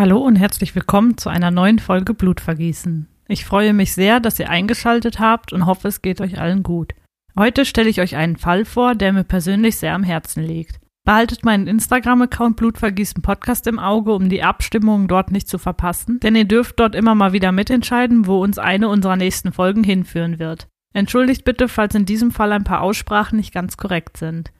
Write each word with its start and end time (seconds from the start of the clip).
Hallo 0.00 0.16
und 0.16 0.36
herzlich 0.36 0.74
willkommen 0.74 1.18
zu 1.18 1.28
einer 1.28 1.50
neuen 1.50 1.78
Folge 1.78 2.14
Blutvergießen. 2.14 3.06
Ich 3.28 3.44
freue 3.44 3.74
mich 3.74 3.92
sehr, 3.92 4.18
dass 4.18 4.38
ihr 4.38 4.48
eingeschaltet 4.48 5.20
habt 5.20 5.52
und 5.52 5.66
hoffe, 5.66 5.88
es 5.88 6.00
geht 6.00 6.22
euch 6.22 6.40
allen 6.40 6.62
gut. 6.62 6.94
Heute 7.38 7.66
stelle 7.66 7.90
ich 7.90 8.00
euch 8.00 8.16
einen 8.16 8.38
Fall 8.38 8.64
vor, 8.64 8.94
der 8.94 9.12
mir 9.12 9.24
persönlich 9.24 9.76
sehr 9.76 9.92
am 9.92 10.02
Herzen 10.02 10.42
liegt. 10.42 10.80
Behaltet 11.04 11.44
meinen 11.44 11.66
Instagram-Account 11.66 12.56
Blutvergießen 12.56 13.20
Podcast 13.20 13.66
im 13.66 13.78
Auge, 13.78 14.14
um 14.14 14.30
die 14.30 14.42
Abstimmungen 14.42 15.06
dort 15.06 15.32
nicht 15.32 15.50
zu 15.50 15.58
verpassen, 15.58 16.18
denn 16.20 16.34
ihr 16.34 16.46
dürft 16.46 16.80
dort 16.80 16.94
immer 16.94 17.14
mal 17.14 17.34
wieder 17.34 17.52
mitentscheiden, 17.52 18.26
wo 18.26 18.42
uns 18.42 18.56
eine 18.56 18.88
unserer 18.88 19.16
nächsten 19.16 19.52
Folgen 19.52 19.84
hinführen 19.84 20.38
wird. 20.38 20.66
Entschuldigt 20.94 21.44
bitte, 21.44 21.68
falls 21.68 21.94
in 21.94 22.06
diesem 22.06 22.30
Fall 22.30 22.52
ein 22.52 22.64
paar 22.64 22.80
Aussprachen 22.80 23.36
nicht 23.36 23.52
ganz 23.52 23.76
korrekt 23.76 24.16
sind. 24.16 24.50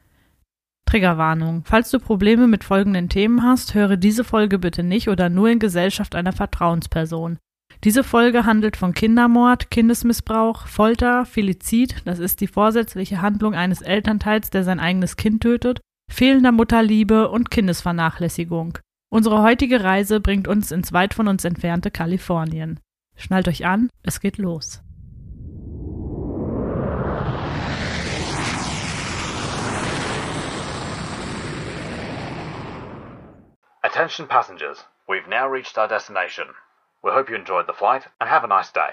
Triggerwarnung. 0.91 1.63
Falls 1.67 1.91
du 1.93 2.01
Probleme 2.01 2.49
mit 2.49 2.65
folgenden 2.65 3.09
Themen 3.09 3.45
hast, 3.45 3.75
höre 3.75 3.97
diese 3.97 4.25
Folge 4.25 4.59
bitte 4.59 4.83
nicht 4.83 5.09
oder 5.09 5.29
nur 5.29 5.49
in 5.49 5.61
Gesellschaft 5.61 6.17
einer 6.17 6.33
Vertrauensperson. 6.33 7.39
Diese 7.85 8.03
Folge 8.03 8.45
handelt 8.45 8.77
von 8.77 8.93
Kindermord, 8.93 9.71
Kindesmissbrauch, 9.71 10.67
Folter, 10.67 11.27
Felizid, 11.27 12.03
das 12.07 12.19
ist 12.19 12.41
die 12.41 12.49
vorsätzliche 12.49 13.23
Handlung 13.23 13.55
eines 13.55 13.83
Elternteils, 13.83 14.51
der 14.51 14.65
sein 14.65 14.81
eigenes 14.81 15.17
Kind 15.17 15.45
tötet, 15.45 15.81
fehlender 16.11 16.51
Mutterliebe 16.51 17.31
und 17.31 17.53
Kindesvernachlässigung. 17.53 18.79
Unsere 19.13 19.43
heutige 19.43 19.85
Reise 19.85 20.19
bringt 20.19 20.49
uns 20.49 20.73
ins 20.73 20.93
weit 20.93 21.15
von 21.15 21.29
uns 21.29 21.45
entfernte 21.45 21.93
Kalifornien. 21.93 22.81
Schnallt 23.17 23.47
euch 23.47 23.65
an, 23.65 23.91
es 24.03 24.19
geht 24.19 24.39
los. 24.39 24.83
Attention 33.93 34.29
passengers, 34.29 34.85
we've 35.09 35.27
now 35.29 35.49
reached 35.49 35.77
our 35.77 35.89
destination. 35.89 36.45
We 37.03 37.11
hope 37.11 37.29
you 37.29 37.35
enjoyed 37.35 37.67
the 37.67 37.73
flight 37.73 38.05
and 38.21 38.31
have 38.31 38.45
a 38.45 38.47
nice 38.47 38.71
day. 38.71 38.93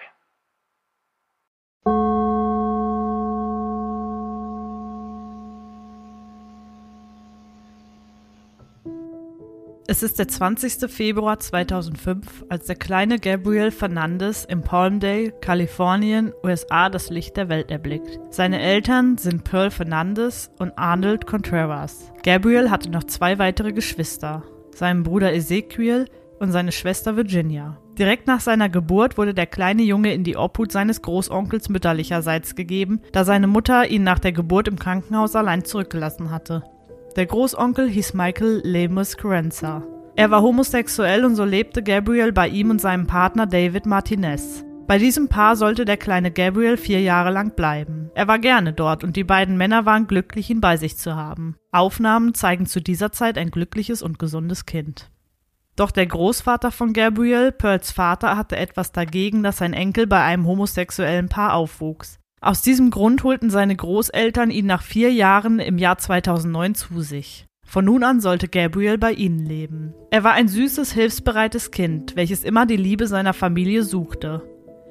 Es 9.90 10.02
ist 10.02 10.18
der 10.18 10.28
20. 10.28 10.90
Februar 10.92 11.40
2005, 11.40 12.45
als 12.50 12.66
der 12.66 12.75
kleine 12.75 13.20
Gabriel 13.20 13.70
Fernandez 13.70 14.45
in 14.45 14.64
Palmdale, 14.64 15.31
Kalifornien, 15.42 16.34
USA 16.44 16.90
das 16.90 17.12
Licht 17.12 17.38
der 17.38 17.50
Welt 17.50 17.70
erblickt. 17.70 18.20
Seine 18.31 18.59
Eltern 18.59 19.20
sind 19.20 19.44
Pearl 19.44 19.70
Fernandez 19.70 20.50
und 20.58 20.75
Arnold 20.75 21.28
Contreras. 21.28 22.12
Gabriel 22.23 22.72
hatte 22.72 22.90
noch 22.90 23.03
zwei 23.03 23.38
weitere 23.38 23.72
Geschwister, 23.73 24.44
seinen 24.78 25.03
Bruder 25.03 25.33
Ezekiel 25.33 26.06
und 26.39 26.52
seine 26.52 26.72
Schwester 26.72 27.16
Virginia. 27.17 27.78
Direkt 27.97 28.28
nach 28.28 28.42
seiner 28.42 28.70
Geburt 28.70 29.17
wurde 29.17 29.34
der 29.34 29.47
kleine 29.47 29.81
Junge 29.81 30.14
in 30.14 30.23
die 30.23 30.38
Obhut 30.38 30.72
seines 30.72 31.02
Großonkels 31.02 31.69
mütterlicherseits 31.69 32.53
gegeben, 32.53 33.02
da 33.12 33.25
seine 33.25 33.47
Mutter 33.47 33.90
ihn 33.90 34.03
nach 34.03 34.19
der 34.19 34.34
Geburt 34.34 34.68
im 34.68 34.78
Krankenhaus 34.78 35.35
allein 35.35 35.66
zurückgelassen 35.66 36.29
hatte. 36.29 36.63
Der 37.16 37.25
Großonkel 37.25 37.90
hieß 37.90 38.13
Michael 38.13 38.62
Lemus 38.63 39.18
Carenza. 39.18 39.84
Er 40.16 40.29
war 40.29 40.44
homosexuell 40.44 41.25
und 41.25 41.35
so 41.35 41.44
lebte 41.44 41.81
Gabriel 41.81 42.31
bei 42.31 42.47
ihm 42.47 42.69
und 42.69 42.79
seinem 42.79 43.07
Partner 43.07 43.47
David 43.47 43.88
Martinez. 43.88 44.63
Bei 44.88 44.98
diesem 44.98 45.28
Paar 45.28 45.58
sollte 45.58 45.84
der 45.84 45.98
kleine 45.98 46.31
Gabriel 46.31 46.78
vier 46.78 47.02
Jahre 47.02 47.30
lang 47.30 47.56
bleiben. 47.56 48.09
Er 48.16 48.30
war 48.30 48.40
gerne 48.40 48.72
dort 48.72 49.03
und 49.03 49.18
die 49.18 49.25
beiden 49.25 49.58
Männer 49.58 49.86
waren 49.86 50.08
glücklich, 50.08 50.50
ihn 50.50 50.62
bei 50.62 50.78
sich 50.78 50.98
zu 50.98 51.16
haben. 51.16 51.58
Aufnahmen 51.74 52.34
zeigen 52.34 52.66
zu 52.66 52.81
dieser 52.81 53.12
Zeit 53.12 53.38
ein 53.38 53.52
glückliches 53.52 54.02
und 54.02 54.18
gesundes 54.18 54.66
Kind. 54.66 55.12
Doch 55.76 55.92
der 55.92 56.08
Großvater 56.08 56.72
von 56.72 56.94
Gabriel, 56.94 57.52
Pearls 57.52 57.92
Vater, 57.92 58.38
hatte 58.38 58.56
etwas 58.56 58.94
dagegen, 58.94 59.44
dass 59.44 59.58
sein 59.58 59.74
Enkel 59.74 60.08
bei 60.08 60.24
einem 60.24 60.47
homosexuellen 60.47 61.28
Paar 61.28 61.53
aufwuchs. 61.53 62.18
Aus 62.40 62.62
diesem 62.62 62.90
Grund 62.90 63.26
holten 63.26 63.50
seine 63.50 63.76
Großeltern 63.76 64.52
ihn 64.52 64.68
nach 64.68 64.84
vier 64.84 65.12
Jahren 65.12 65.59
im 65.59 65.78
Jahr 65.78 65.97
2009 65.97 66.76
zu 66.76 67.02
sich. 67.02 67.46
Von 67.66 67.84
nun 67.84 68.06
an 68.06 68.22
sollte 68.22 68.47
Gabriel 68.47 68.97
bei 68.97 69.12
ihnen 69.12 69.46
leben. 69.46 69.94
Er 70.12 70.24
war 70.24 70.31
ein 70.31 70.47
süßes, 70.47 70.94
hilfsbereites 70.94 71.72
Kind, 71.72 72.16
welches 72.16 72.46
immer 72.46 72.66
die 72.66 72.78
Liebe 72.78 73.06
seiner 73.08 73.34
Familie 73.34 73.84
suchte. 73.84 74.44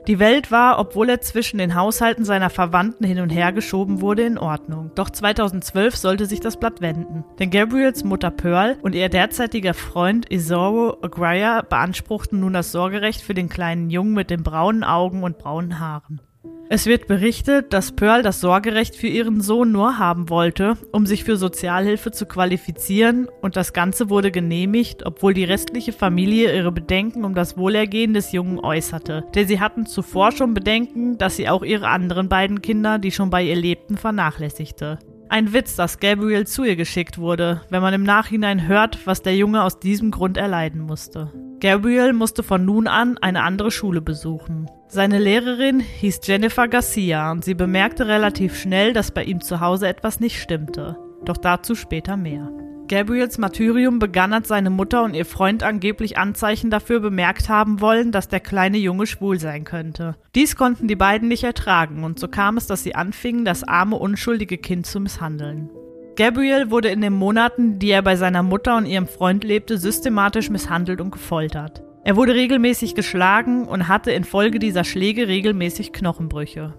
Die 0.06 0.20
Welt 0.20 0.52
war, 0.52 0.78
obwohl 0.78 1.08
er 1.08 1.20
zwischen 1.20 1.58
den 1.58 1.74
Haushalten 1.74 2.24
seiner 2.24 2.48
Verwandten 2.48 3.04
hin 3.04 3.18
und 3.18 3.30
her 3.30 3.52
geschoben 3.52 4.00
wurde, 4.00 4.22
in 4.22 4.38
Ordnung. 4.38 4.92
Doch 4.94 5.10
2012 5.10 5.96
sollte 5.96 6.26
sich 6.26 6.38
das 6.38 6.58
Blatt 6.58 6.80
wenden. 6.80 7.24
Denn 7.40 7.50
Gabriels 7.50 8.04
Mutter 8.04 8.30
Pearl 8.30 8.78
und 8.82 8.94
ihr 8.94 9.08
derzeitiger 9.08 9.74
Freund 9.74 10.30
Isoro 10.30 10.98
Aguirre 11.02 11.64
beanspruchten 11.68 12.38
nun 12.38 12.52
das 12.52 12.70
Sorgerecht 12.70 13.20
für 13.20 13.34
den 13.34 13.48
kleinen 13.48 13.90
Jungen 13.90 14.14
mit 14.14 14.30
den 14.30 14.44
braunen 14.44 14.84
Augen 14.84 15.24
und 15.24 15.38
braunen 15.38 15.80
Haaren. 15.80 16.20
Es 16.68 16.86
wird 16.86 17.06
berichtet, 17.06 17.72
dass 17.72 17.92
Pearl 17.92 18.22
das 18.22 18.40
Sorgerecht 18.40 18.96
für 18.96 19.06
ihren 19.06 19.40
Sohn 19.40 19.70
nur 19.70 19.98
haben 19.98 20.28
wollte, 20.28 20.76
um 20.90 21.06
sich 21.06 21.22
für 21.22 21.36
Sozialhilfe 21.36 22.10
zu 22.10 22.26
qualifizieren, 22.26 23.28
und 23.40 23.54
das 23.54 23.72
Ganze 23.72 24.10
wurde 24.10 24.32
genehmigt, 24.32 25.06
obwohl 25.06 25.32
die 25.32 25.44
restliche 25.44 25.92
Familie 25.92 26.56
ihre 26.56 26.72
Bedenken 26.72 27.24
um 27.24 27.36
das 27.36 27.56
Wohlergehen 27.56 28.14
des 28.14 28.32
Jungen 28.32 28.58
äußerte, 28.58 29.24
denn 29.34 29.46
sie 29.46 29.60
hatten 29.60 29.86
zuvor 29.86 30.32
schon 30.32 30.54
Bedenken, 30.54 31.18
dass 31.18 31.36
sie 31.36 31.48
auch 31.48 31.62
ihre 31.62 31.86
anderen 31.88 32.28
beiden 32.28 32.62
Kinder, 32.62 32.98
die 32.98 33.12
schon 33.12 33.30
bei 33.30 33.44
ihr 33.44 33.56
lebten, 33.56 33.96
vernachlässigte. 33.96 34.98
Ein 35.28 35.52
Witz, 35.52 35.76
dass 35.76 36.00
Gabriel 36.00 36.48
zu 36.48 36.64
ihr 36.64 36.76
geschickt 36.76 37.18
wurde, 37.18 37.62
wenn 37.70 37.82
man 37.82 37.94
im 37.94 38.02
Nachhinein 38.02 38.66
hört, 38.66 39.06
was 39.06 39.22
der 39.22 39.36
Junge 39.36 39.62
aus 39.62 39.78
diesem 39.78 40.10
Grund 40.10 40.36
erleiden 40.36 40.80
musste. 40.80 41.32
Gabriel 41.60 42.12
musste 42.12 42.42
von 42.42 42.64
nun 42.64 42.88
an 42.88 43.18
eine 43.18 43.42
andere 43.42 43.70
Schule 43.70 44.00
besuchen. 44.00 44.68
Seine 44.88 45.18
Lehrerin 45.18 45.80
hieß 45.80 46.20
Jennifer 46.22 46.68
Garcia 46.68 47.32
und 47.32 47.44
sie 47.44 47.54
bemerkte 47.54 48.06
relativ 48.06 48.56
schnell, 48.56 48.92
dass 48.92 49.10
bei 49.10 49.24
ihm 49.24 49.40
zu 49.40 49.60
Hause 49.60 49.88
etwas 49.88 50.20
nicht 50.20 50.40
stimmte. 50.40 50.96
Doch 51.24 51.36
dazu 51.36 51.74
später 51.74 52.16
mehr. 52.16 52.50
Gabriels 52.86 53.36
Martyrium 53.38 53.98
begann, 53.98 54.32
als 54.32 54.46
seine 54.46 54.70
Mutter 54.70 55.02
und 55.02 55.14
ihr 55.14 55.26
Freund 55.26 55.64
angeblich 55.64 56.18
Anzeichen 56.18 56.70
dafür 56.70 57.00
bemerkt 57.00 57.48
haben 57.48 57.80
wollen, 57.80 58.12
dass 58.12 58.28
der 58.28 58.38
kleine 58.38 58.78
Junge 58.78 59.08
schwul 59.08 59.40
sein 59.40 59.64
könnte. 59.64 60.14
Dies 60.36 60.54
konnten 60.54 60.86
die 60.86 60.94
beiden 60.94 61.26
nicht 61.26 61.42
ertragen 61.42 62.04
und 62.04 62.20
so 62.20 62.28
kam 62.28 62.56
es, 62.56 62.68
dass 62.68 62.84
sie 62.84 62.94
anfingen, 62.94 63.44
das 63.44 63.64
arme, 63.64 63.96
unschuldige 63.96 64.56
Kind 64.56 64.86
zu 64.86 65.00
misshandeln. 65.00 65.68
Gabriel 66.14 66.70
wurde 66.70 66.88
in 66.88 67.00
den 67.00 67.12
Monaten, 67.12 67.80
die 67.80 67.90
er 67.90 68.02
bei 68.02 68.14
seiner 68.14 68.44
Mutter 68.44 68.76
und 68.76 68.86
ihrem 68.86 69.08
Freund 69.08 69.42
lebte, 69.42 69.78
systematisch 69.78 70.48
misshandelt 70.48 71.00
und 71.00 71.10
gefoltert. 71.10 71.82
Er 72.06 72.14
wurde 72.14 72.34
regelmäßig 72.34 72.94
geschlagen 72.94 73.66
und 73.66 73.88
hatte 73.88 74.12
infolge 74.12 74.60
dieser 74.60 74.84
Schläge 74.84 75.26
regelmäßig 75.26 75.92
Knochenbrüche. 75.92 76.72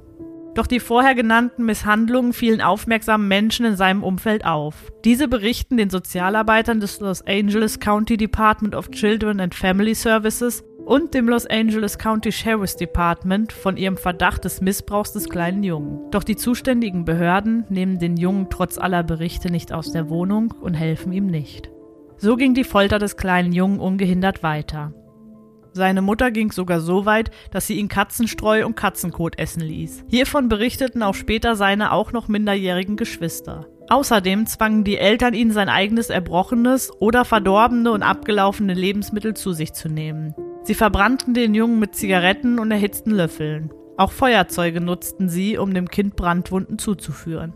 Doch 0.56 0.68
die 0.68 0.80
vorher 0.80 1.16
genannten 1.16 1.66
Misshandlungen 1.66 2.32
fielen 2.32 2.62
aufmerksamen 2.62 3.28
Menschen 3.28 3.66
in 3.66 3.76
seinem 3.76 4.04
Umfeld 4.04 4.46
auf. 4.46 4.90
Diese 5.04 5.28
berichten 5.28 5.76
den 5.76 5.90
Sozialarbeitern 5.90 6.80
des 6.80 7.02
Los 7.02 7.28
Angeles 7.28 7.82
County 7.82 8.16
Department 8.16 8.74
of 8.74 8.90
Children 8.92 9.42
and 9.42 9.54
Family 9.54 9.96
Services 9.96 10.64
und 10.86 11.14
dem 11.14 11.28
Los 11.28 11.46
Angeles 11.46 11.98
County 11.98 12.32
Sheriff's 12.32 12.78
Department 12.78 13.52
von 13.52 13.76
ihrem 13.76 13.98
Verdacht 13.98 14.46
des 14.46 14.62
Missbrauchs 14.62 15.12
des 15.12 15.28
kleinen 15.28 15.62
Jungen. 15.62 16.10
Doch 16.10 16.24
die 16.24 16.38
zuständigen 16.38 17.04
Behörden 17.04 17.66
nehmen 17.68 18.00
den 18.00 18.16
Jungen 18.16 18.48
trotz 18.50 18.78
aller 18.78 19.04
Berichte 19.04 19.52
nicht 19.52 19.74
aus 19.74 19.92
der 19.92 20.08
Wohnung 20.08 20.54
und 20.62 20.76
helfen 20.76 21.12
ihm 21.12 21.26
nicht. 21.26 21.70
So 22.16 22.38
ging 22.38 22.54
die 22.54 22.64
Folter 22.64 22.98
des 22.98 23.18
kleinen 23.18 23.52
Jungen 23.52 23.82
ungehindert 23.82 24.42
weiter. 24.42 24.94
Seine 25.78 26.02
Mutter 26.02 26.32
ging 26.32 26.52
sogar 26.52 26.82
so 26.82 27.06
weit, 27.06 27.30
dass 27.52 27.68
sie 27.68 27.76
ihn 27.76 27.88
Katzenstreu 27.88 28.66
und 28.66 28.76
Katzenkot 28.76 29.38
essen 29.38 29.62
ließ. 29.62 30.06
Hiervon 30.08 30.50
berichteten 30.50 31.04
auch 31.04 31.14
später 31.14 31.56
seine 31.56 31.92
auch 31.92 32.12
noch 32.12 32.28
minderjährigen 32.28 32.96
Geschwister. 32.96 33.68
Außerdem 33.88 34.48
zwangen 34.48 34.84
die 34.84 34.98
Eltern 34.98 35.36
ihn 35.36 35.52
sein 35.52 35.70
eigenes 35.70 36.10
erbrochenes 36.10 36.92
oder 37.00 37.26
verdorbene 37.26 37.92
und 37.92 38.02
abgelaufene 38.02 38.74
Lebensmittel 38.74 39.36
zu 39.36 39.54
sich 39.54 39.74
zu 39.74 39.88
nehmen. 39.88 40.34
Sie 40.64 40.74
verbrannten 40.74 41.36
den 41.36 41.54
Jungen 41.54 41.78
mit 41.78 41.94
Zigaretten 41.94 42.58
und 42.58 42.72
erhitzten 42.72 43.12
Löffeln. 43.12 43.72
Auch 43.98 44.12
Feuerzeuge 44.12 44.82
nutzten 44.82 45.30
sie, 45.30 45.60
um 45.60 45.76
dem 45.76 45.90
Kind 45.90 46.16
Brandwunden 46.16 46.80
zuzuführen. 46.80 47.54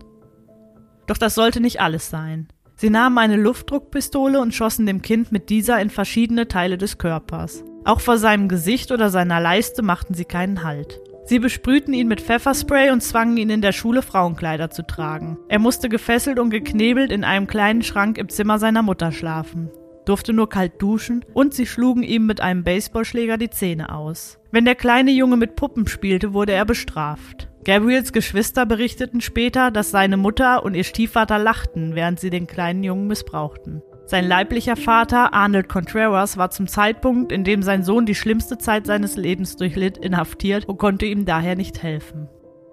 Doch 1.08 1.18
das 1.18 1.34
sollte 1.34 1.60
nicht 1.60 1.82
alles 1.82 2.12
sein. 2.12 2.50
Sie 2.76 2.92
nahmen 2.92 3.18
eine 3.18 3.36
Luftdruckpistole 3.36 4.40
und 4.40 4.54
schossen 4.54 4.86
dem 4.86 5.02
Kind 5.02 5.32
mit 5.32 5.50
dieser 5.50 5.82
in 5.82 5.90
verschiedene 5.90 6.48
Teile 6.48 6.78
des 6.78 7.00
Körpers. 7.00 7.64
Auch 7.84 8.00
vor 8.00 8.18
seinem 8.18 8.48
Gesicht 8.48 8.92
oder 8.92 9.10
seiner 9.10 9.40
Leiste 9.40 9.82
machten 9.82 10.14
sie 10.14 10.26
keinen 10.26 10.64
Halt. 10.64 11.02
Sie 11.26 11.40
besprühten 11.40 11.94
ihn 11.94 12.08
mit 12.08 12.22
Pfefferspray 12.22 12.92
und 12.92 13.02
zwangen 13.02 13.38
ihn 13.38 13.50
in 13.50 13.62
der 13.62 13.72
Schule 13.72 14.02
Frauenkleider 14.02 14.70
zu 14.70 14.86
tragen. 14.86 15.38
Er 15.48 15.60
musste 15.60 15.88
gefesselt 15.88 16.40
und 16.40 16.50
geknebelt 16.50 17.12
in 17.12 17.24
einem 17.24 17.48
kleinen 17.48 17.84
Schrank 17.84 18.18
im 18.18 18.30
Zimmer 18.30 18.60
seiner 18.60 18.82
Mutter 18.82 19.12
schlafen, 19.12 19.70
durfte 20.06 20.34
nur 20.34 20.50
kalt 20.50 20.82
duschen 20.82 21.24
und 21.34 21.54
sie 21.54 21.66
schlugen 21.66 22.04
ihm 22.04 22.26
mit 22.26 22.42
einem 22.42 22.64
Baseballschläger 22.64 23.38
die 23.38 23.50
Zähne 23.50 23.94
aus. 23.96 24.40
Wenn 24.52 24.66
der 24.66 24.76
kleine 24.76 25.12
Junge 25.12 25.38
mit 25.38 25.56
Puppen 25.56 25.88
spielte, 25.88 26.34
wurde 26.34 26.54
er 26.54 26.66
bestraft. 26.66 27.48
Gabriels 27.64 28.12
Geschwister 28.12 28.66
berichteten 28.66 29.22
später, 29.22 29.70
dass 29.70 29.92
seine 29.92 30.18
Mutter 30.18 30.66
und 30.66 30.74
ihr 30.74 30.84
Stiefvater 30.84 31.38
lachten, 31.38 31.94
während 31.94 32.20
sie 32.20 32.32
den 32.32 32.48
kleinen 32.48 32.84
Jungen 32.84 33.08
missbrauchten. 33.08 33.84
Sein 34.12 34.28
leiblicher 34.28 34.76
Vater, 34.76 35.34
Arnold 35.34 35.70
Contreras, 35.70 36.36
war 36.36 36.50
zum 36.50 36.68
Zeitpunkt, 36.68 37.32
in 37.32 37.46
dem 37.46 37.64
sein 37.64 37.86
Sohn 37.86 38.06
die 38.06 38.14
schlimmste 38.14 38.58
Zeit 38.58 38.86
seines 38.86 39.16
Lebens 39.16 39.56
durchlitt, 39.56 39.98
inhaftiert 39.98 40.66
und 40.66 40.80
konnte 40.80 41.06
ihm 41.06 41.24
daher 41.24 41.56
nicht 41.56 41.82
helfen. 41.82 42.28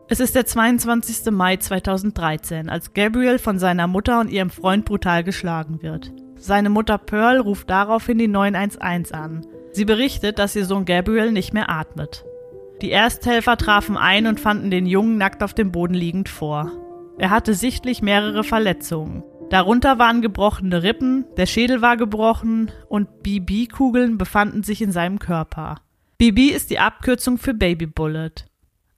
Es 0.08 0.19
ist 0.19 0.35
der 0.35 0.46
22. 0.46 1.31
Mai 1.31 1.56
2013, 1.56 2.69
als 2.69 2.93
Gabriel 2.93 3.38
von 3.38 3.61
seiner 3.61 3.87
Mutter 3.87 4.19
und 4.19 4.32
ihrem 4.32 4.50
Freund 4.50 4.85
brutal 4.85 5.23
geschlagen 5.23 5.81
wird. 5.81 6.12
Seine 6.35 6.70
Mutter 6.70 6.99
Pearl 6.99 7.38
ruft 7.38 7.70
daraufhin 7.70 8.19
die 8.19 8.26
911 8.26 9.12
an. 9.12 9.46
Sie 9.70 9.85
berichtet, 9.85 10.40
dass 10.40 10.56
ihr 10.56 10.64
Sohn 10.64 10.87
Gabriel 10.87 11.31
nicht 11.31 11.55
mehr 11.55 11.70
atmet. 11.70 12.25
Die 12.82 12.90
Ersthelfer 12.90 13.56
trafen 13.56 13.96
ein 13.96 14.26
und 14.26 14.40
fanden 14.40 14.73
den 14.73 14.87
Jungen 14.87 15.19
nackt 15.19 15.44
auf 15.44 15.55
dem 15.55 15.70
Boden 15.70 15.94
liegend 15.94 16.29
vor. 16.29 16.73
Er 17.17 17.31
hatte 17.31 17.55
sichtlich 17.55 18.02
mehrere 18.02 18.43
Verletzungen. 18.43 19.23
Darunter 19.50 19.99
waren 19.99 20.21
gebrochene 20.21 20.83
Rippen, 20.83 21.25
der 21.39 21.47
Schädel 21.47 21.81
war 21.81 21.97
gebrochen 21.97 22.71
und 22.89 23.23
BB-Kugeln 23.23 24.19
befanden 24.19 24.62
sich 24.62 24.83
in 24.83 24.93
seinem 24.93 25.19
Körper. 25.19 25.81
BB 26.19 26.50
ist 26.50 26.71
die 26.71 26.79
Abkürzung 26.79 27.39
für 27.39 27.55
Baby 27.55 27.87
Bullet. 27.87 28.33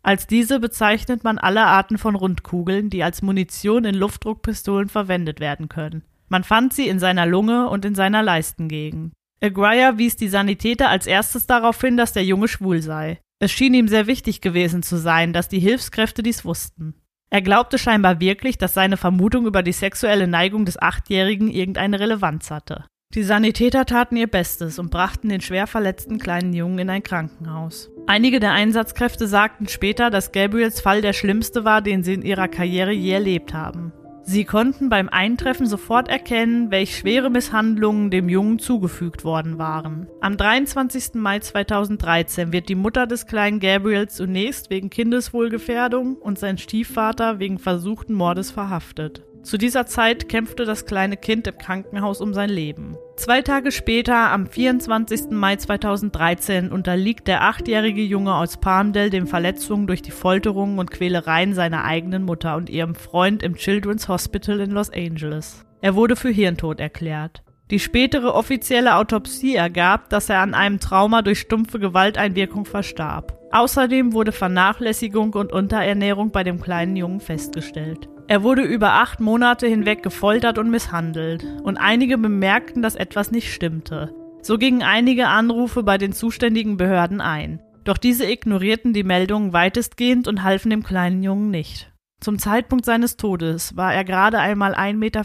Als 0.02 0.26
diese 0.26 0.58
bezeichnet 0.58 1.22
man 1.22 1.38
alle 1.38 1.66
Arten 1.66 1.98
von 1.98 2.16
Rundkugeln, 2.16 2.90
die 2.90 3.04
als 3.04 3.22
Munition 3.22 3.84
in 3.84 3.94
Luftdruckpistolen 3.94 4.88
verwendet 4.88 5.38
werden 5.38 5.68
können. 5.68 6.02
Man 6.28 6.42
fand 6.42 6.72
sie 6.72 6.88
in 6.88 6.98
seiner 6.98 7.26
Lunge 7.26 7.68
und 7.68 7.84
in 7.84 7.94
seiner 7.94 8.22
Leistengegend. 8.22 9.12
Aguirre 9.42 9.98
wies 9.98 10.16
die 10.16 10.28
Sanitäter 10.28 10.88
als 10.88 11.06
erstes 11.06 11.46
darauf 11.46 11.80
hin, 11.80 11.96
dass 11.96 12.12
der 12.12 12.24
Junge 12.24 12.48
schwul 12.48 12.82
sei. 12.82 13.20
Es 13.38 13.52
schien 13.52 13.74
ihm 13.74 13.88
sehr 13.88 14.06
wichtig 14.06 14.40
gewesen 14.40 14.82
zu 14.82 14.96
sein, 14.96 15.32
dass 15.32 15.48
die 15.48 15.60
Hilfskräfte 15.60 16.22
dies 16.22 16.44
wussten. 16.44 16.94
Er 17.32 17.42
glaubte 17.42 17.78
scheinbar 17.78 18.20
wirklich, 18.20 18.58
dass 18.58 18.74
seine 18.74 18.96
Vermutung 18.96 19.46
über 19.46 19.62
die 19.62 19.72
sexuelle 19.72 20.26
Neigung 20.26 20.64
des 20.64 20.80
Achtjährigen 20.80 21.48
irgendeine 21.48 22.00
Relevanz 22.00 22.50
hatte. 22.50 22.84
Die 23.14 23.22
Sanitäter 23.22 23.86
taten 23.86 24.16
ihr 24.16 24.28
Bestes 24.28 24.78
und 24.78 24.90
brachten 24.90 25.28
den 25.28 25.40
schwer 25.40 25.66
verletzten 25.66 26.18
kleinen 26.18 26.52
Jungen 26.52 26.80
in 26.80 26.90
ein 26.90 27.02
Krankenhaus. 27.02 27.90
Einige 28.06 28.38
der 28.38 28.52
Einsatzkräfte 28.52 29.26
sagten 29.26 29.68
später, 29.68 30.10
dass 30.10 30.32
Gabriels 30.32 30.80
Fall 30.80 31.02
der 31.02 31.12
schlimmste 31.12 31.64
war, 31.64 31.82
den 31.82 32.04
sie 32.04 32.14
in 32.14 32.22
ihrer 32.22 32.48
Karriere 32.48 32.92
je 32.92 33.12
erlebt 33.12 33.54
haben. 33.54 33.92
Sie 34.22 34.44
konnten 34.44 34.88
beim 34.88 35.08
Eintreffen 35.08 35.66
sofort 35.66 36.08
erkennen, 36.08 36.70
welch 36.70 36.96
schwere 36.96 37.30
Misshandlungen 37.30 38.10
dem 38.10 38.28
Jungen 38.28 38.58
zugefügt 38.58 39.24
worden 39.24 39.58
waren. 39.58 40.08
Am 40.20 40.36
23. 40.36 41.14
Mai 41.14 41.40
2013 41.40 42.52
wird 42.52 42.68
die 42.68 42.74
Mutter 42.74 43.06
des 43.06 43.26
kleinen 43.26 43.60
Gabriel 43.60 44.08
zunächst 44.08 44.70
wegen 44.70 44.90
Kindeswohlgefährdung 44.90 46.16
und 46.16 46.38
sein 46.38 46.58
Stiefvater 46.58 47.38
wegen 47.38 47.58
versuchten 47.58 48.14
Mordes 48.14 48.50
verhaftet. 48.50 49.22
Zu 49.42 49.56
dieser 49.56 49.86
Zeit 49.86 50.28
kämpfte 50.28 50.64
das 50.64 50.84
kleine 50.84 51.16
Kind 51.16 51.46
im 51.46 51.56
Krankenhaus 51.56 52.20
um 52.20 52.34
sein 52.34 52.50
Leben. 52.50 52.96
Zwei 53.16 53.40
Tage 53.42 53.72
später, 53.72 54.30
am 54.30 54.46
24. 54.46 55.30
Mai 55.30 55.56
2013, 55.56 56.70
unterliegt 56.70 57.26
der 57.26 57.42
achtjährige 57.42 58.02
Junge 58.02 58.34
aus 58.34 58.58
Palmdale 58.58 59.10
den 59.10 59.26
Verletzungen 59.26 59.86
durch 59.86 60.02
die 60.02 60.10
Folterungen 60.10 60.78
und 60.78 60.90
Quälereien 60.90 61.54
seiner 61.54 61.84
eigenen 61.84 62.24
Mutter 62.24 62.56
und 62.56 62.68
ihrem 62.68 62.94
Freund 62.94 63.42
im 63.42 63.56
Children's 63.56 64.08
Hospital 64.08 64.60
in 64.60 64.72
Los 64.72 64.90
Angeles. 64.90 65.64
Er 65.80 65.94
wurde 65.94 66.16
für 66.16 66.30
Hirntod 66.30 66.78
erklärt. 66.78 67.42
Die 67.70 67.78
spätere 67.78 68.34
offizielle 68.34 68.96
Autopsie 68.96 69.54
ergab, 69.54 70.10
dass 70.10 70.28
er 70.28 70.40
an 70.40 70.54
einem 70.54 70.80
Trauma 70.80 71.22
durch 71.22 71.38
stumpfe 71.40 71.78
Gewalteinwirkung 71.78 72.64
verstarb. 72.64 73.38
Außerdem 73.52 74.12
wurde 74.12 74.32
Vernachlässigung 74.32 75.32
und 75.34 75.52
Unterernährung 75.52 76.30
bei 76.30 76.44
dem 76.44 76.60
kleinen 76.60 76.96
Jungen 76.96 77.20
festgestellt. 77.20 78.08
Er 78.30 78.44
wurde 78.44 78.62
über 78.62 78.92
acht 78.92 79.18
Monate 79.18 79.66
hinweg 79.66 80.04
gefoltert 80.04 80.56
und 80.56 80.70
misshandelt, 80.70 81.44
und 81.64 81.78
einige 81.78 82.16
bemerkten, 82.16 82.80
dass 82.80 82.94
etwas 82.94 83.32
nicht 83.32 83.52
stimmte. 83.52 84.14
So 84.40 84.56
gingen 84.56 84.84
einige 84.84 85.26
Anrufe 85.26 85.82
bei 85.82 85.98
den 85.98 86.12
zuständigen 86.12 86.76
Behörden 86.76 87.20
ein. 87.20 87.60
Doch 87.82 87.98
diese 87.98 88.30
ignorierten 88.30 88.92
die 88.92 89.02
Meldungen 89.02 89.52
weitestgehend 89.52 90.28
und 90.28 90.44
halfen 90.44 90.70
dem 90.70 90.84
kleinen 90.84 91.24
Jungen 91.24 91.50
nicht. 91.50 91.92
Zum 92.20 92.38
Zeitpunkt 92.38 92.84
seines 92.84 93.16
Todes 93.16 93.76
war 93.76 93.92
er 93.92 94.04
gerade 94.04 94.38
einmal 94.38 94.76
1,24 94.76 94.94
Meter 94.94 95.24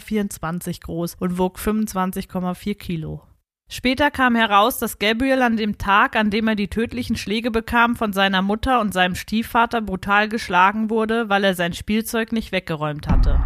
groß 0.80 1.14
und 1.20 1.38
wog 1.38 1.58
25,4 1.58 2.74
Kilo. 2.74 3.22
Später 3.68 4.12
kam 4.12 4.36
heraus, 4.36 4.78
dass 4.78 5.00
Gabriel 5.00 5.42
an 5.42 5.56
dem 5.56 5.76
Tag, 5.76 6.14
an 6.14 6.30
dem 6.30 6.46
er 6.46 6.54
die 6.54 6.68
tödlichen 6.68 7.16
Schläge 7.16 7.50
bekam, 7.50 7.96
von 7.96 8.12
seiner 8.12 8.40
Mutter 8.40 8.80
und 8.80 8.94
seinem 8.94 9.16
Stiefvater 9.16 9.80
brutal 9.80 10.28
geschlagen 10.28 10.88
wurde, 10.88 11.28
weil 11.28 11.42
er 11.42 11.54
sein 11.54 11.72
Spielzeug 11.72 12.30
nicht 12.30 12.52
weggeräumt 12.52 13.08
hatte. 13.08 13.40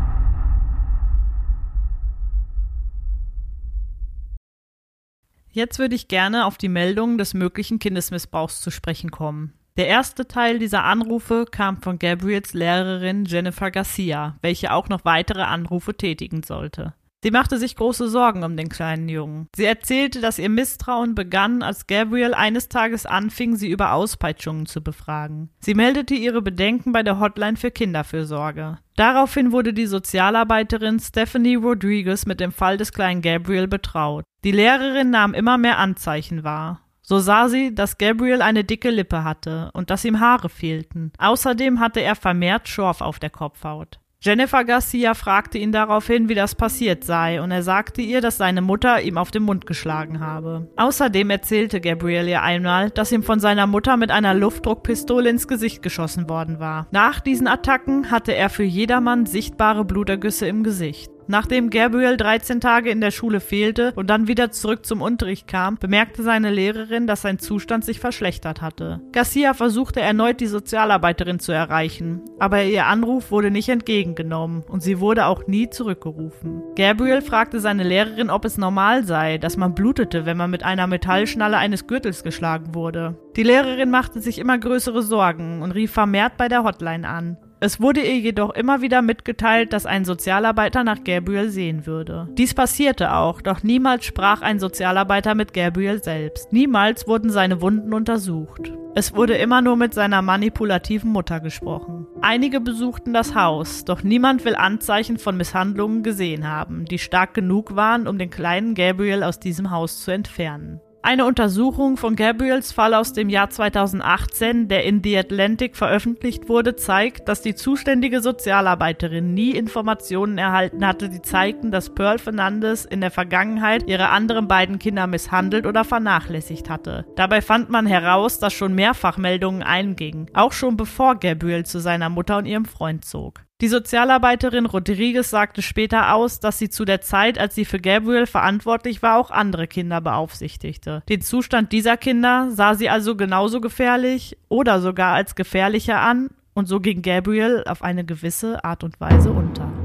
Jetzt 5.52 5.78
würde 5.78 5.96
ich 5.96 6.06
gerne 6.06 6.44
auf 6.44 6.58
die 6.58 6.69
Meldungen 6.69 7.17
des 7.19 7.34
möglichen 7.34 7.78
Kindesmissbrauchs 7.78 8.61
zu 8.61 8.70
sprechen 8.70 9.11
kommen. 9.11 9.55
Der 9.78 9.88
erste 9.88 10.28
Teil 10.28 10.58
dieser 10.58 10.84
Anrufe 10.84 11.46
kam 11.50 11.81
von 11.81 11.99
Gabriels 11.99 12.52
Lehrerin 12.52 13.25
Jennifer 13.25 13.70
Garcia, 13.70 14.37
welche 14.43 14.72
auch 14.72 14.90
noch 14.90 15.05
weitere 15.05 15.43
Anrufe 15.43 15.96
tätigen 15.96 16.43
sollte. 16.43 16.93
Sie 17.22 17.31
machte 17.31 17.58
sich 17.58 17.76
große 17.76 18.08
Sorgen 18.08 18.44
um 18.44 18.56
den 18.56 18.70
kleinen 18.70 19.08
Jungen. 19.11 19.49
Sie 19.55 19.67
erzählte, 19.67 20.22
dass 20.22 20.38
ihr 20.38 20.49
Misstrauen 20.49 21.14
begann, 21.14 21.62
als 21.62 21.87
Gabriel 21.87 22.32
eines 22.32 22.69
Tages 22.69 23.05
anfing, 23.05 23.56
sie 23.56 23.69
über 23.69 23.93
Auspeitschungen 23.93 24.64
zu 24.64 24.82
befragen. 24.82 25.50
Sie 25.61 25.75
meldete 25.75 26.14
ihre 26.14 26.40
Bedenken 26.40 26.93
bei 26.93 27.02
der 27.02 27.20
Hotline 27.20 27.58
für 27.58 27.70
Kinderfürsorge. 27.70 28.78
Daraufhin 28.96 29.52
wurde 29.52 29.75
die 29.75 29.87
Sozialarbeiterin 29.87 30.99
Stephanie 30.99 31.56
Rodriguez 31.56 32.25
mit 32.25 32.40
dem 32.40 32.52
Fall 32.52 32.78
des 32.78 32.93
kleinen 32.93 33.20
Gabriel 33.20 33.69
betraut. 33.69 34.25
Die 34.44 34.52
Lehrerin 34.52 35.11
nahm 35.11 35.34
immer 35.34 35.58
mehr 35.58 35.78
Anzeichen 35.78 36.43
wahr. 36.43 36.81
So 37.03 37.19
sah 37.19 37.48
sie, 37.48 37.74
dass 37.74 37.98
Gabriel 37.98 38.41
eine 38.41 38.65
dicke 38.65 38.91
Lippe 38.91 39.24
hatte 39.24 39.70
und 39.74 39.91
dass 39.91 40.05
ihm 40.05 40.20
Haare 40.20 40.48
fehlten. 40.48 41.12
Außerdem 41.19 41.81
hatte 41.81 42.00
er 42.00 42.15
vermehrt 42.15 42.69
Schorf 42.69 43.00
auf 43.00 43.19
der 43.19 43.31
Kopfhaut. 43.31 43.98
Jennifer 44.22 44.65
Garcia 44.65 45.15
fragte 45.15 45.56
ihn 45.56 45.72
daraufhin, 45.72 46.29
wie 46.29 46.34
das 46.34 46.55
passiert 46.55 47.05
sei, 47.05 47.41
und 47.41 47.50
er 47.53 47.62
sagte 47.62 48.03
ihr, 48.03 48.20
dass 48.20 48.36
seine 48.36 48.60
Mutter 48.60 49.00
ihm 49.00 49.17
auf 49.17 49.31
den 49.31 49.44
Mund 49.44 49.65
geschlagen 49.65 50.20
habe. 50.20 50.69
Außerdem 50.77 51.31
erzählte 51.31 51.81
Gabriel 51.81 52.29
ihr 52.29 52.43
einmal, 52.43 52.91
dass 52.91 53.12
ihm 53.12 53.22
von 53.22 53.41
seiner 53.41 53.67
Mutter 53.67 53.96
mit 53.96 54.10
einer 54.10 54.34
Luftdruckpistole 54.34 55.31
ins 55.31 55.48
Gesicht 55.48 55.82
geschossen 55.82 56.29
worden 56.29 56.60
war. 56.60 56.86
Nach 56.91 57.20
diesen 57.20 57.48
Attacken 57.48 58.10
hatte 58.10 58.34
er 58.34 58.50
für 58.50 58.62
jedermann 58.62 59.24
sichtbare 59.24 59.86
Blutergüsse 59.86 60.46
im 60.46 60.65
Gesicht. 60.65 61.10
Nachdem 61.31 61.70
Gabriel 61.70 62.17
13 62.17 62.60
Tage 62.60 62.91
in 62.91 63.01
der 63.01 63.13
Schule 63.13 63.39
fehlte 63.39 63.93
und 63.94 64.10
dann 64.10 64.27
wieder 64.27 64.51
zurück 64.51 64.84
zum 64.84 65.01
Unterricht 65.01 65.46
kam, 65.46 65.77
bemerkte 65.77 66.25
seine 66.25 66.51
Lehrerin, 66.51 67.06
dass 67.06 67.22
sein 67.22 67.39
Zustand 67.39 67.84
sich 67.84 68.01
verschlechtert 68.01 68.60
hatte. 68.60 69.01
Garcia 69.13 69.55
versuchte 69.55 70.01
erneut 70.01 70.41
die 70.41 70.49
Sozialarbeiterin 70.49 71.39
zu 71.39 71.53
erreichen, 71.53 72.20
aber 72.41 72.65
ihr 72.65 72.87
Anruf 72.87 73.31
wurde 73.31 73.53
nicht 73.53 73.69
entgegengenommen 73.69 74.65
und 74.67 74.82
sie 74.82 74.99
wurde 74.99 75.27
auch 75.27 75.46
nie 75.46 75.70
zurückgerufen. 75.70 76.65
Gabriel 76.75 77.22
fragte 77.22 77.60
seine 77.60 77.84
Lehrerin, 77.84 78.29
ob 78.29 78.44
es 78.44 78.58
normal 78.58 79.05
sei, 79.05 79.39
dass 79.39 79.56
man 79.56 79.77
blutete, 79.77 80.27
wenn 80.27 80.37
man 80.37 80.51
mit 80.51 80.65
einer 80.65 80.89
Metallschnalle 80.89 81.58
eines 81.58 81.87
Gürtels 81.87 82.25
geschlagen 82.25 82.75
wurde. 82.75 83.17
Die 83.37 83.44
Lehrerin 83.44 83.93
machte 83.93 84.20
sich 84.20 84.41
immer 84.41 84.58
größere 84.58 85.05
Sorgen 85.05 85.63
und 85.63 85.70
rief 85.70 85.93
vermehrt 85.93 86.37
bei 86.39 86.49
der 86.49 86.65
Hotline 86.65 87.08
an. 87.08 87.37
Es 87.62 87.79
wurde 87.79 88.00
ihr 88.00 88.19
jedoch 88.19 88.55
immer 88.55 88.81
wieder 88.81 89.02
mitgeteilt, 89.02 89.74
dass 89.74 89.84
ein 89.84 90.06
Sozialarbeiter 90.06 90.82
nach 90.82 91.05
Gabriel 91.05 91.50
sehen 91.50 91.84
würde. 91.84 92.26
Dies 92.32 92.55
passierte 92.55 93.12
auch, 93.12 93.43
doch 93.43 93.62
niemals 93.62 94.06
sprach 94.06 94.40
ein 94.40 94.58
Sozialarbeiter 94.58 95.34
mit 95.34 95.52
Gabriel 95.52 96.02
selbst. 96.02 96.55
Niemals 96.55 97.06
wurden 97.06 97.29
seine 97.29 97.60
Wunden 97.60 97.93
untersucht. 97.93 98.72
Es 98.94 99.14
wurde 99.14 99.34
immer 99.34 99.60
nur 99.60 99.76
mit 99.76 99.93
seiner 99.93 100.22
manipulativen 100.22 101.12
Mutter 101.12 101.40
gesprochen. 101.40 102.06
Einige 102.22 102.60
besuchten 102.60 103.12
das 103.12 103.34
Haus, 103.34 103.84
doch 103.84 104.02
niemand 104.02 104.46
will 104.46 104.56
Anzeichen 104.56 105.19
von 105.19 105.36
Misshandlungen 105.36 106.02
gesehen 106.02 106.48
haben, 106.48 106.86
die 106.86 106.98
stark 106.98 107.34
genug 107.34 107.76
waren, 107.76 108.08
um 108.08 108.17
den 108.17 108.31
kleinen 108.31 108.74
Gabriel 108.74 109.22
aus 109.22 109.38
diesem 109.38 109.70
Haus 109.70 110.02
zu 110.02 110.12
entfernen. 110.12 110.81
Eine 111.03 111.25
Untersuchung 111.25 111.97
von 111.97 112.15
Gabriels 112.15 112.73
Fall 112.73 112.93
aus 112.93 113.15
dem 113.15 113.31
Jahr 113.31 113.49
2018, 113.49 114.69
der 114.69 114.85
in 114.85 115.03
The 115.03 115.17
Atlantic 115.17 115.75
veröffentlicht 115.75 116.51
wurde, 116.51 116.77
zeigt, 116.77 117.27
dass 117.27 117.41
die 117.41 117.55
zuständige 117.55 118.21
Sozialarbeiterin 118.21 119.33
nie 119.33 119.53
Informationen 119.53 120.37
erhalten 120.37 120.87
hatte, 120.87 121.09
die 121.09 121.23
zeigten, 121.23 121.71
dass 121.71 121.95
Pearl 121.95 122.19
Fernandes 122.19 122.85
in 122.85 123.01
der 123.01 123.11
Vergangenheit 123.11 123.89
ihre 123.89 124.11
anderen 124.11 124.47
beiden 124.47 124.79
Kinder 124.79 125.07
misshandelt 125.07 125.65
oder 125.65 125.85
vernachlässigt 125.85 126.69
hatte. 126.69 127.07
Dabei 127.17 127.41
fand 127.41 127.71
man 127.71 127.87
heraus, 127.87 128.39
dass 128.39 128.53
schon 128.53 128.75
mehrfach 128.75 129.17
Meldungen 129.17 129.63
eingingen, 129.63 130.27
auch 130.35 130.53
schon 130.53 130.77
bevor 130.77 131.17
Gabriel 131.19 131.65
zu 131.65 131.81
seiner 131.81 132.11
Mutter 132.11 132.37
und 132.37 132.45
ihrem 132.45 132.67
Freund 132.67 133.07
zog. 133.07 133.41
Die 133.60 133.69
Sozialarbeiterin 133.69 134.64
Rodriguez 134.64 135.29
sagte 135.29 135.60
später 135.60 136.14
aus, 136.14 136.40
dass 136.40 136.58
sie 136.58 136.70
zu 136.70 136.86
der 136.86 137.02
Zeit, 137.02 137.38
als 137.38 137.55
sie 137.55 137.67
für 137.67 137.79
Gabriel 137.79 138.26
verantwortlich 138.26 139.02
war, 139.02 139.19
auch 139.19 139.31
andere 139.31 139.67
Kinder 139.67 140.00
beaufsichtigte. 140.00 141.02
Den 141.10 141.20
Zustand 141.20 141.70
dieser 141.72 141.98
Kinder 141.98 142.48
sah 142.50 142.74
sie 142.74 142.88
also 142.88 143.17
genauso 143.17 143.60
gefährlich 143.60 144.38
oder 144.48 144.81
sogar 144.81 145.12
als 145.14 145.34
gefährlicher 145.34 146.00
an 146.00 146.31
und 146.55 146.69
so 146.69 146.81
ging 146.81 147.02
Gabriel 147.02 147.64
auf 147.67 147.82
eine 147.82 148.05
gewisse 148.05 148.64
Art 148.64 148.82
und 148.82 148.98
Weise 148.98 149.31
unter. 149.31 149.80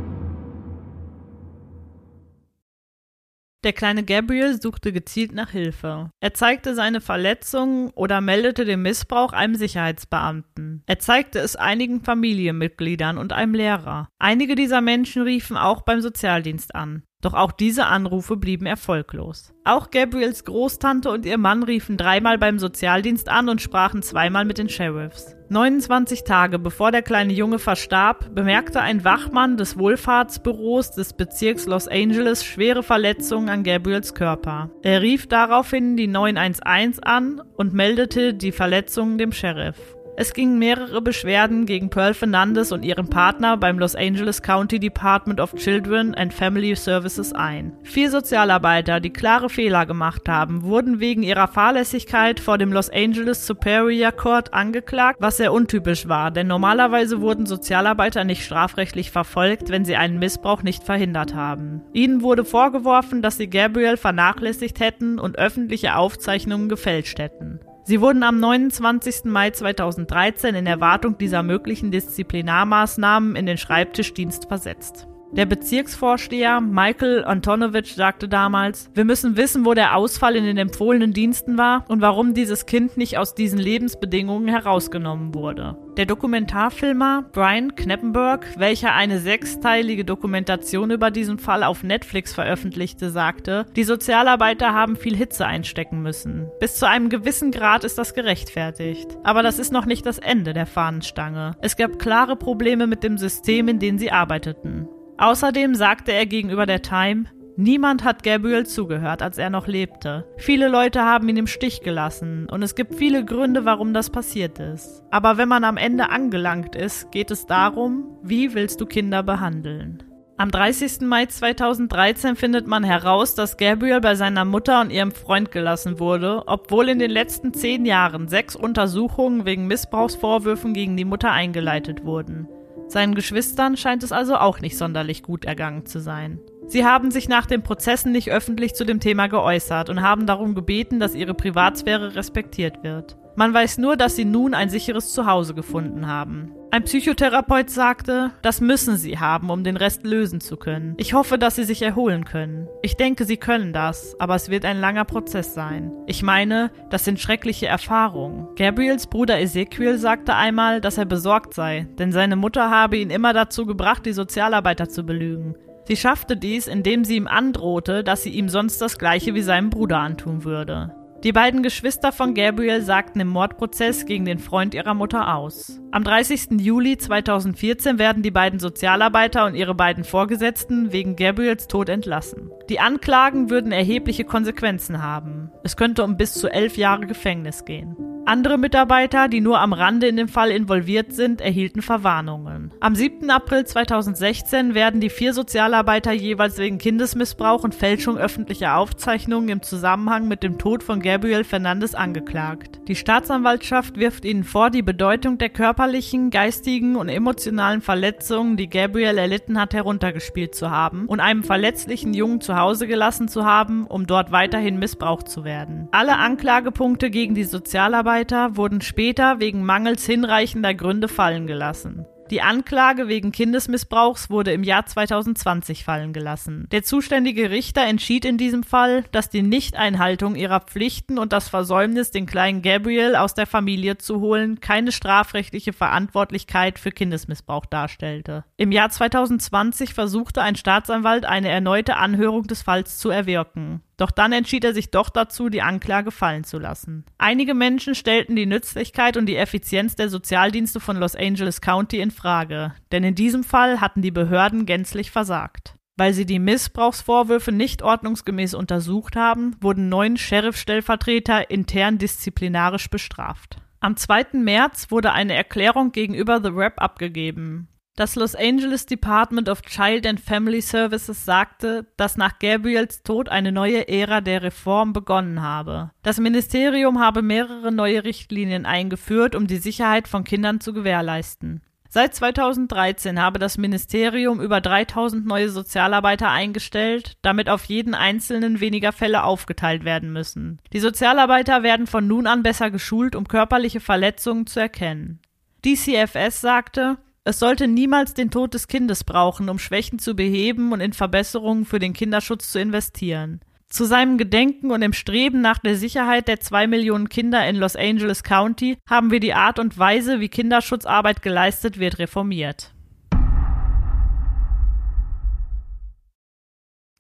Der 3.66 3.74
kleine 3.74 4.04
Gabriel 4.04 4.62
suchte 4.62 4.94
gezielt 4.94 5.34
nach 5.34 5.50
Hilfe. 5.50 6.12
Er 6.20 6.36
zeigte 6.36 6.76
seine 6.76 7.02
Verletzungen 7.02 7.90
oder 7.96 8.22
meldete 8.22 8.64
den 8.64 8.84
Missbrauch 8.84 9.34
einem 9.34 9.56
Sicherheitsbeamten. 9.56 10.84
Er 10.86 11.00
zeigte 11.00 11.40
es 11.40 11.56
einigen 11.56 12.04
Familienmitgliedern 12.04 13.18
und 13.18 13.34
einem 13.34 13.56
Lehrer. 13.56 14.08
Einige 14.20 14.54
dieser 14.54 14.82
Menschen 14.82 15.24
riefen 15.24 15.58
auch 15.58 15.82
beim 15.82 16.02
Sozialdienst 16.02 16.76
an. 16.76 17.02
Doch 17.25 17.34
auch 17.34 17.51
diese 17.51 17.88
Anrufe 17.88 18.38
blieben 18.38 18.67
erfolglos. 18.67 19.51
Auch 19.63 19.89
Gabriels 19.89 20.46
Großtante 20.46 21.10
und 21.10 21.25
ihr 21.25 21.39
Mann 21.39 21.63
riefen 21.63 21.98
dreimal 21.98 22.38
beim 22.38 22.60
Sozialdienst 22.60 23.29
an 23.29 23.50
und 23.50 23.63
sprachen 23.63 24.03
zweimal 24.03 24.46
mit 24.46 24.60
den 24.60 24.70
Sheriffs. 24.70 25.36
29 25.50 26.24
Tage 26.24 26.60
bevor 26.60 26.91
der 26.91 27.01
kleine 27.01 27.34
Junge 27.34 27.58
verstarb, 27.58 28.36
bemerkte 28.36 28.79
ein 28.79 29.03
Wachmann 29.03 29.58
des 29.58 29.75
Wohlfahrtsbüros 29.75 30.91
des 30.91 31.13
Bezirks 31.13 31.65
Los 31.65 31.88
Angeles 31.88 32.46
schwere 32.46 32.84
Verletzungen 32.84 33.50
an 33.50 33.63
Gabriels 33.63 34.13
Körper. 34.13 34.70
Er 34.84 35.01
rief 35.01 35.25
daraufhin 35.25 35.98
die 35.98 36.05
911 36.05 37.00
an 37.01 37.41
und 37.58 37.74
meldete 37.74 38.36
die 38.36 38.51
Verletzungen 38.51 39.17
dem 39.17 39.32
Sheriff. 39.32 39.96
Es 40.18 40.34
gingen 40.34 40.60
mehrere 40.60 41.02
Beschwerden 41.02 41.66
gegen 41.66 41.90
Pearl 41.90 42.14
Fernandes 42.14 42.72
und 42.72 42.86
ihren 42.86 43.10
Partner 43.10 43.58
beim 43.58 43.78
Los 43.78 43.96
Angeles 43.96 44.42
County 44.42 44.80
Department 44.80 45.42
of 45.42 45.54
Children 45.56 46.16
and 46.16 46.34
Family 46.34 46.74
Services 46.76 47.34
ein. 47.34 47.74
Vier 47.84 48.10
Sozialarbeiter, 48.10 49.02
die 49.02 49.12
klare 49.12 49.50
Fehler 49.50 49.86
gemacht 49.86 50.30
haben, 50.30 50.64
wurden 50.64 51.02
wegen 51.02 51.22
ihrer 51.22 51.50
Fahrlässigkeit 51.50 52.40
vor 52.40 52.58
dem 52.58 52.72
Los 52.72 52.90
Angeles 52.90 53.46
Superior 53.46 54.14
Court 54.14 54.54
angeklagt, 54.54 55.18
was 55.20 55.36
sehr 55.36 55.52
untypisch 55.52 56.08
war, 56.08 56.32
denn 56.32 56.48
normalerweise 56.48 57.20
wurden 57.20 57.46
Sozialarbeiter 57.46 58.24
nicht 58.24 58.46
strafrechtlich 58.46 59.12
verfolgt, 59.12 59.70
wenn 59.70 59.84
sie 59.84 59.98
einen 59.98 60.20
Missbrauch 60.20 60.64
nicht 60.64 60.84
verhindert 60.84 61.36
haben. 61.36 61.82
Ihnen 61.92 62.22
wurde 62.22 62.46
vorgeworfen, 62.46 63.22
dass 63.22 63.36
sie 63.36 63.50
Gabriel 63.50 63.98
vernachlässigt 63.98 64.80
hätten 64.80 65.20
und 65.20 65.38
öffentliche 65.38 65.98
Aufzeichnungen 65.98 66.70
gefälscht 66.70 67.20
hätten. 67.20 67.60
Sie 67.88 68.01
wurden 68.01 68.24
am 68.24 68.39
29. 68.39 69.25
Mai 69.25 69.51
2013 69.51 70.56
in 70.56 70.65
Erwartung 70.65 71.20
dieser 71.20 71.44
möglichen 71.44 71.92
Disziplinarmaßnahmen 71.92 73.36
in 73.36 73.46
den 73.46 73.60
Schreibtischdienst 73.60 74.48
versetzt. 74.48 75.08
Der 75.36 75.46
Bezirksvorsteher 75.46 76.62
Michael 76.62 77.25
Antonovich 77.25 77.96
sagte 77.96 78.30
damals, 78.30 78.89
wir 78.94 79.04
müssen 79.04 79.36
wissen, 79.36 79.65
wo 79.65 79.74
der 79.74 79.98
Ausfall 79.98 80.38
in 80.38 80.46
den 80.46 80.58
empfohlenen 80.58 81.12
Diensten 81.12 81.58
war 81.58 81.84
und 81.89 82.00
warum 82.00 82.34
dieses 82.34 82.65
Kind 82.65 82.96
nicht 82.96 83.18
aus 83.18 83.36
diesen 83.36 83.60
Lebensbedingungen 83.60 84.48
herausgenommen 84.48 85.36
wurde. 85.36 85.77
Der 85.98 86.06
Dokumentarfilmer 86.06 87.25
Brian 87.34 87.75
Kneppenberg, 87.75 88.48
welcher 88.58 88.94
eine 88.94 89.20
sechsteilige 89.20 90.06
Dokumentation 90.06 90.89
über 90.89 91.12
diesen 91.12 91.38
Fall 91.38 91.63
auf 91.63 91.84
Netflix 91.84 92.34
veröffentlichte, 92.34 93.10
sagte, 93.10 93.65
die 93.75 93.84
Sozialarbeiter 93.84 94.74
haben 94.74 94.96
viel 94.96 95.18
Hitze 95.18 95.46
einstecken 95.46 96.01
müssen. 96.01 96.48
Bis 96.62 96.75
zu 96.75 96.88
einem 96.88 97.10
gewissen 97.10 97.51
Grad 97.51 97.84
ist 97.84 97.98
das 97.98 98.13
gerechtfertigt. 98.13 99.18
Aber 99.24 99.44
das 99.44 99.60
ist 99.60 99.74
noch 99.74 99.86
nicht 99.86 100.06
das 100.06 100.18
Ende 100.18 100.54
der 100.54 100.65
Fahnenstange. 100.65 101.58
Es 101.62 101.75
gab 101.75 102.00
klare 102.00 102.38
Probleme 102.38 102.88
mit 102.88 103.04
dem 103.04 103.18
System, 103.18 103.68
in 103.68 103.80
dem 103.80 103.98
sie 103.98 104.12
arbeiteten. 104.12 104.88
Außerdem 105.18 105.76
sagte 105.76 106.12
er 106.12 106.26
gegenüber 106.26 106.66
der 106.66 106.82
Time, 106.82 107.26
Niemand 107.58 108.04
hat 108.04 108.24
Gabriel 108.24 108.66
zugehört, 108.66 109.22
als 109.22 109.38
er 109.38 109.50
noch 109.50 109.66
lebte. 109.68 110.28
Viele 110.36 110.68
Leute 110.68 111.04
haben 111.04 111.30
ihn 111.30 111.38
im 111.38 111.48
Stich 111.48 111.82
gelassen 111.82 112.50
und 112.52 112.62
es 112.62 112.76
gibt 112.76 112.96
viele 112.96 113.24
Gründe, 113.24 113.64
warum 113.64 113.94
das 113.94 114.10
passiert 114.10 114.60
ist. 114.60 115.04
Aber 115.10 115.38
wenn 115.38 115.48
man 115.48 115.64
am 115.64 115.78
Ende 115.78 116.10
angelangt 116.10 116.76
ist, 116.76 117.12
geht 117.12 117.32
es 117.32 117.46
darum, 117.46 118.18
wie 118.22 118.54
willst 118.54 118.82
du 118.82 118.86
Kinder 118.86 119.24
behandeln? 119.24 120.04
Am 120.38 120.52
30. 120.52 121.00
Mai 121.04 121.28
2013 121.28 122.36
findet 122.36 122.68
man 122.68 122.84
heraus, 122.84 123.36
dass 123.36 123.56
Gabriel 123.56 124.02
bei 124.02 124.16
seiner 124.16 124.44
Mutter 124.44 124.82
und 124.82 124.90
ihrem 124.90 125.14
Freund 125.14 125.50
gelassen 125.50 125.98
wurde, 125.98 126.44
obwohl 126.48 126.90
in 126.90 127.00
den 127.00 127.12
letzten 127.12 127.54
zehn 127.54 127.86
Jahren 127.86 128.28
sechs 128.28 128.54
Untersuchungen 128.54 129.46
wegen 129.46 129.68
Missbrauchsvorwürfen 129.68 130.74
gegen 130.74 130.98
die 130.98 131.06
Mutter 131.06 131.32
eingeleitet 131.32 132.04
wurden. 132.04 132.50
Seinen 132.96 133.14
Geschwistern 133.14 133.75
scheint 133.75 134.04
es 134.04 134.14
also 134.14 134.38
auch 134.38 134.62
nicht 134.62 134.78
sonderlich 134.78 135.22
gut 135.22 135.44
ergangen 135.44 135.86
zu 135.86 136.00
sein. 136.00 136.40
Sie 136.66 136.86
haben 136.86 137.12
sich 137.12 137.28
nach 137.28 137.46
den 137.46 137.62
Prozessen 137.62 138.14
nicht 138.14 138.32
öffentlich 138.32 138.74
zu 138.74 138.86
dem 138.86 139.02
Thema 139.02 139.28
geäußert 139.28 139.90
und 139.90 140.02
haben 140.02 140.25
darum 140.25 140.56
gebeten, 140.56 141.02
dass 141.02 141.14
ihre 141.14 141.34
Privatsphäre 141.34 142.16
respektiert 142.16 142.86
wird. 142.86 143.18
Man 143.38 143.54
weiß 143.54 143.80
nur, 143.80 143.98
dass 143.98 144.15
sie 144.15 144.25
nun 144.25 144.54
ein 144.54 144.70
sicheres 144.70 145.12
Zuhause 145.12 145.54
gefunden 145.54 146.08
haben. 146.08 146.54
Ein 146.72 146.84
Psychotherapeut 146.84 147.70
sagte, 147.70 148.32
das 148.42 148.60
müssen 148.60 148.98
sie 148.98 149.18
haben, 149.18 149.50
um 149.50 149.63
den 149.63 149.77
Rest 149.77 150.06
lösen 150.06 150.42
zu 150.42 150.58
können. 150.58 150.94
Ich 150.98 151.13
hoffe, 151.13 151.38
dass 151.38 151.56
sie 151.56 151.63
sich 151.63 151.82
erholen 151.82 152.25
können. 152.25 152.68
Ich 152.82 152.98
denke, 152.98 153.24
sie 153.25 153.38
können 153.38 153.72
das, 153.72 154.15
aber 154.20 154.36
es 154.36 154.50
wird 154.50 154.65
ein 154.65 154.80
langer 154.80 155.06
Prozess 155.06 155.54
sein. 155.54 155.92
Ich 156.06 156.24
meine, 156.24 156.72
das 156.89 157.06
sind 157.06 157.20
schreckliche 157.20 157.68
Erfahrungen. 157.68 158.48
Gabriels 158.56 159.08
Bruder 159.08 159.39
Ezekiel 159.39 159.98
sagte 159.98 160.36
einmal, 160.36 160.82
dass 160.82 160.98
er 160.98 161.06
besorgt 161.06 161.54
sei, 161.54 161.88
denn 161.98 162.12
seine 162.12 162.36
Mutter 162.36 162.70
habe 162.70 162.98
ihn 162.98 163.10
immer 163.10 163.34
dazu 163.34 163.65
gebracht, 163.65 164.06
die 164.06 164.13
Sozialarbeiter 164.13 164.89
zu 164.89 165.04
belügen. 165.04 165.56
Sie 165.88 165.96
schaffte 165.96 166.36
dies, 166.36 166.68
indem 166.68 167.04
sie 167.06 167.15
ihm 167.15 167.27
androhte, 167.27 168.04
dass 168.04 168.24
sie 168.24 168.32
ihm 168.32 168.50
sonst 168.50 168.82
das 168.82 168.98
gleiche 168.98 169.34
wie 169.34 169.42
seinem 169.42 169.70
Bruder 169.70 170.00
antun 170.00 170.44
würde. 170.44 170.96
Die 171.25 171.34
beiden 171.34 171.63
Geschwister 171.63 172.12
von 172.12 172.36
Gabriel 172.36 172.84
sagten 172.84 173.20
im 173.20 173.29
Mordprozess 173.29 174.05
gegen 174.05 174.25
den 174.25 174.38
Freund 174.38 174.75
ihrer 174.75 174.94
Mutter 174.94 175.34
aus. 175.34 175.82
Am 175.89 176.03
30. 176.03 176.62
Juli 176.62 177.00
2014 177.00 177.98
werden 177.98 178.22
die 178.22 178.29
beiden 178.29 178.60
Sozialarbeiter 178.60 179.48
und 179.48 179.55
ihre 179.55 179.74
beiden 179.74 180.03
Vorgesetzten 180.03 180.91
wegen 180.91 181.15
Gabriels 181.15 181.65
Tod 181.65 181.89
entlassen. 181.89 182.51
Die 182.70 182.79
Anklagen 182.79 183.50
würden 183.50 183.72
erhebliche 183.72 184.24
Konsequenzen 184.24 185.01
haben. 185.01 185.50
Es 185.63 185.75
könnte 185.75 186.03
um 186.03 186.15
bis 186.15 186.36
zu 186.36 186.48
elf 186.48 186.77
Jahre 186.77 187.08
Gefängnis 187.08 187.65
gehen. 187.65 187.98
Andere 188.27 188.58
Mitarbeiter, 188.58 189.27
die 189.27 189.39
nur 189.39 189.60
am 189.60 189.72
Rande 189.72 190.08
in 190.08 190.17
den 190.17 190.27
Fall 190.27 190.50
involviert 190.50 191.13
sind, 191.13 191.41
erhielten 191.41 191.84
Verwarnungen. 191.84 192.74
Am 192.79 192.96
7. 192.96 193.29
April 193.29 193.65
2016 193.65 194.74
werden 194.74 195.00
die 195.00 195.12
vier 195.12 195.32
Sozialarbeiter 195.32 196.12
jeweils 196.12 196.58
wegen 196.58 196.79
Kindesmissbrauch 196.79 197.63
und 197.63 197.75
Fälschung 197.75 198.17
öffentlicher 198.17 198.77
Aufzeichnungen 198.77 199.50
im 199.50 199.62
Zusammenhang 199.62 200.27
mit 200.27 200.41
dem 200.41 200.58
Tod 200.58 200.82
von 200.82 201.01
Gabriel 201.01 201.44
Fernandes 201.44 201.94
angeklagt. 201.94 202.79
Die 202.88 202.96
Staatsanwaltschaft 202.96 203.98
wirft 203.98 204.25
ihnen 204.25 204.44
vor, 204.44 204.72
die 204.72 204.82
Bedeutung 204.82 205.38
der 205.38 205.50
körperlichen, 205.50 206.32
geistigen 206.32 206.96
und 206.96 207.10
emotionalen 207.10 207.82
Verletzungen, 207.82 208.58
die 208.58 208.70
Gabriel 208.70 209.20
erlitten 209.20 209.60
hat, 209.60 209.75
heruntergespielt 209.75 210.55
zu 210.55 210.72
haben 210.72 211.05
und 211.05 211.20
einem 211.20 211.44
verletzlichen 211.44 212.15
Jungen 212.15 212.41
zu 212.41 212.58
Hause 212.58 212.88
gelassen 212.88 213.27
zu 213.27 213.46
haben, 213.46 213.86
um 213.86 214.08
dort 214.08 214.32
weiterhin 214.32 214.79
missbraucht 214.79 215.29
zu 215.29 215.44
werden. 215.44 215.89
Alle 215.91 216.17
Anklagepunkte 216.17 217.12
gegen 217.12 217.36
die 217.36 217.44
Sozialarbeiter 217.44 218.15
Mitarbeiter 218.16 218.56
wurden 218.56 218.80
später 218.80 219.42
wegen 219.42 219.66
mangels 219.66 220.06
hinreichender 220.06 220.74
Gründe 220.74 221.10
fallen 221.10 221.48
gelassen. 221.48 222.06
Die 222.32 222.42
Anklage 222.42 223.08
wegen 223.08 223.32
Kindesmissbrauchs 223.32 224.30
wurde 224.30 224.52
im 224.52 224.64
Jahr 224.64 224.86
2020 224.86 225.84
fallen 225.84 226.12
gelassen. 226.12 226.66
Der 226.72 226.82
zuständige 226.82 227.52
Richter 227.52 227.84
entschied 227.84 228.26
in 228.26 228.38
diesem 228.38 228.64
Fall, 228.64 229.04
dass 229.12 229.30
die 229.30 229.44
Nichteinhaltung 229.44 230.36
ihrer 230.36 230.62
Pflichten 230.62 231.20
und 231.20 231.34
das 231.34 231.50
Versäumnis, 231.50 232.10
den 232.10 232.26
kleinen 232.26 232.62
Gabriel 232.64 233.16
aus 233.16 233.36
der 233.36 233.46
Familie 233.46 233.98
zu 233.98 234.22
holen, 234.22 234.60
keine 234.60 234.92
strafrechtliche 234.92 235.74
Verantwortlichkeit 235.74 236.80
für 236.80 236.92
Kindesmissbrauch 236.92 237.66
darstellte. 237.68 238.46
Im 238.58 238.72
Jahr 238.72 238.90
2020 238.90 239.94
versuchte 239.94 240.42
ein 240.42 240.56
Staatsanwalt 240.56 241.26
eine 241.26 241.50
erneute 241.50 241.98
Anhörung 241.98 242.44
des 242.44 242.64
Falls 242.64 242.98
zu 242.98 243.10
erwirken. 243.10 243.82
Doch 243.98 244.12
dann 244.12 244.34
entschied 244.34 244.64
er 244.64 244.74
sich 244.74 244.92
doch 244.92 245.10
dazu, 245.10 245.50
die 245.50 245.62
Anklage 245.62 246.12
fallen 246.12 246.44
zu 246.44 246.60
lassen. 246.60 247.06
Einige 247.18 247.54
Menschen 247.54 247.96
stellten 247.96 248.36
die 248.36 248.46
Nützlichkeit 248.46 249.16
und 249.16 249.25
die 249.25 249.38
Effizienz 249.38 249.96
der 249.96 250.10
Sozialdienste 250.10 250.80
von 250.80 250.98
Los 250.98 251.16
Angeles 251.16 251.62
County 251.62 252.00
in 252.00 252.12
Frage, 252.12 252.74
denn 252.92 253.04
in 253.04 253.16
diesem 253.16 253.44
Fall 253.44 253.80
hatten 253.80 254.02
die 254.02 254.12
Behörden 254.12 254.66
gänzlich 254.66 255.12
versagt. 255.12 255.75
Weil 255.98 256.14
sie 256.14 256.25
die 256.25 256.40
Missbrauchsvorwürfe 256.40 257.54
nicht 257.54 257.82
ordnungsgemäß 257.82 258.54
untersucht 258.54 259.16
haben, 259.16 259.56
wurden 259.62 259.88
neun 259.88 260.18
Sheriff-Stellvertreter 260.18 261.50
intern 261.50 261.98
disziplinarisch 261.98 262.90
bestraft. 262.90 263.58
Am 263.80 263.96
2. 263.96 264.40
März 264.40 264.92
wurde 264.92 265.14
eine 265.14 265.36
Erklärung 265.36 265.94
gegenüber 265.94 266.42
The 266.44 266.50
Rap 266.50 266.82
abgegeben. 266.82 267.70
Das 267.98 268.18
Los 268.18 268.36
Angeles 268.36 268.86
Department 268.86 269.48
of 269.48 269.62
Child 269.62 270.06
and 270.06 270.20
Family 270.20 270.60
Services 270.60 271.24
sagte, 271.24 271.86
dass 271.96 272.18
nach 272.18 272.40
Gabriels 272.40 273.04
Tod 273.04 273.30
eine 273.30 273.54
neue 273.54 273.88
Ära 273.88 274.20
der 274.20 274.44
Reform 274.44 274.92
begonnen 274.92 275.42
habe. 275.42 275.92
Das 276.04 276.20
Ministerium 276.20 277.00
habe 277.00 277.22
mehrere 277.22 277.72
neue 277.72 278.04
Richtlinien 278.04 278.66
eingeführt, 278.66 279.34
um 279.34 279.48
die 279.48 279.58
Sicherheit 279.58 280.10
von 280.10 280.25
Kindern 280.25 280.60
zu 280.60 280.74
gewährleisten. 280.74 281.62
Seit 281.88 282.14
2013 282.14 283.22
habe 283.22 283.40
das 283.40 283.58
Ministerium 283.58 284.42
über 284.42 284.60
3000 284.60 285.25
neue 285.25 285.48
Sozialarbeiter 285.48 286.30
eingestellt, 286.30 287.16
damit 287.22 287.48
auf 287.48 287.64
jeden 287.64 287.94
einzelnen 287.94 288.60
weniger 288.60 288.92
Fälle 288.92 289.24
aufgeteilt 289.24 289.86
werden 289.86 290.12
müssen. 290.12 290.60
Die 290.74 290.82
Sozialarbeiter 290.82 291.64
werden 291.64 291.88
von 291.88 292.06
nun 292.06 292.28
an 292.28 292.44
besser 292.44 292.72
geschult, 292.72 293.16
um 293.16 293.30
körperliche 293.30 293.80
Verletzungen 293.80 294.48
zu 294.48 294.60
erkennen. 294.60 295.22
DCFS 295.64 296.42
sagte, 296.42 296.98
es 297.27 297.39
sollte 297.39 297.67
niemals 297.67 298.13
den 298.13 298.29
Tod 298.29 298.53
des 298.53 298.67
Kindes 298.67 299.03
brauchen, 299.03 299.50
um 299.50 299.58
Schwächen 299.58 299.98
zu 299.98 300.15
beheben 300.15 300.72
und 300.72 300.79
in 300.79 300.94
Verbesserungen 300.94 301.65
für 301.65 301.79
den 301.79 301.94
Kinderschutz 301.94 302.51
zu 302.51 302.60
investieren. 302.60 303.41
Zu 303.67 303.86
seinem 303.86 304.20
Gedenken 304.20 304.70
und 304.70 304.84
im 304.84 304.94
Streben 304.94 305.41
nach 305.41 305.58
der 305.58 305.75
Sicherheit 305.75 306.27
der 306.27 306.39
zwei 306.39 306.67
Millionen 306.67 307.10
Kinder 307.10 307.48
in 307.50 307.55
Los 307.55 307.75
Angeles 307.75 308.22
County 308.22 308.77
haben 308.88 309.10
wir 309.10 309.20
die 309.20 309.34
Art 309.34 309.58
und 309.58 309.75
Weise, 309.79 310.20
wie 310.20 310.29
Kinderschutzarbeit 310.29 311.24
geleistet 311.24 311.79
wird, 311.79 311.98
reformiert. 311.98 312.75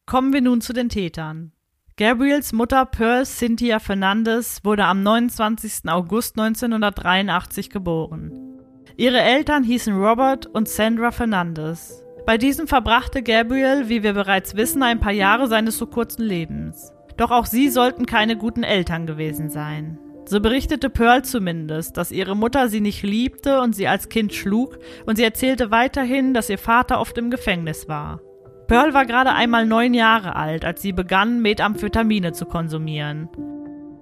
Kommen 0.07 0.33
wir 0.33 0.41
nun 0.41 0.59
zu 0.59 0.73
den 0.73 0.89
Tätern. 0.89 1.51
Gabriels 1.97 2.51
Mutter 2.51 2.85
Pearl 2.87 3.27
Cynthia 3.27 3.77
Fernandez 3.77 4.61
wurde 4.63 4.85
am 4.85 5.03
29. 5.03 5.87
August 5.87 6.39
1983 6.39 7.69
geboren. 7.69 8.54
Ihre 8.97 9.19
Eltern 9.19 9.65
hießen 9.65 9.93
Robert 9.93 10.45
und 10.45 10.69
Sandra 10.69 11.11
Fernandez. 11.11 12.01
Bei 12.25 12.37
diesem 12.37 12.65
verbrachte 12.65 13.23
Gabriel, 13.23 13.89
wie 13.89 14.03
wir 14.03 14.13
bereits 14.13 14.55
wissen, 14.55 14.83
ein 14.83 15.01
paar 15.01 15.11
Jahre 15.11 15.47
seines 15.47 15.77
so 15.77 15.85
kurzen 15.85 16.23
Lebens. 16.23 16.93
Doch 17.17 17.29
auch 17.31 17.45
sie 17.45 17.67
sollten 17.67 18.05
keine 18.05 18.37
guten 18.37 18.63
Eltern 18.63 19.05
gewesen 19.05 19.49
sein. 19.49 19.99
So 20.25 20.39
berichtete 20.39 20.89
Pearl 20.89 21.23
zumindest, 21.23 21.97
dass 21.97 22.11
ihre 22.13 22.35
Mutter 22.37 22.69
sie 22.69 22.79
nicht 22.79 23.03
liebte 23.03 23.59
und 23.59 23.75
sie 23.75 23.87
als 23.87 24.07
Kind 24.07 24.33
schlug, 24.33 24.79
und 25.05 25.17
sie 25.17 25.23
erzählte 25.23 25.71
weiterhin, 25.71 26.33
dass 26.33 26.49
ihr 26.49 26.57
Vater 26.57 27.01
oft 27.01 27.17
im 27.17 27.29
Gefängnis 27.29 27.89
war. 27.89 28.21
Pearl 28.67 28.93
war 28.93 29.05
gerade 29.05 29.33
einmal 29.33 29.65
neun 29.65 29.93
Jahre 29.93 30.37
alt, 30.37 30.63
als 30.63 30.81
sie 30.81 30.93
begann, 30.93 31.41
Methamphetamine 31.41 32.31
zu 32.31 32.45
konsumieren. 32.45 33.29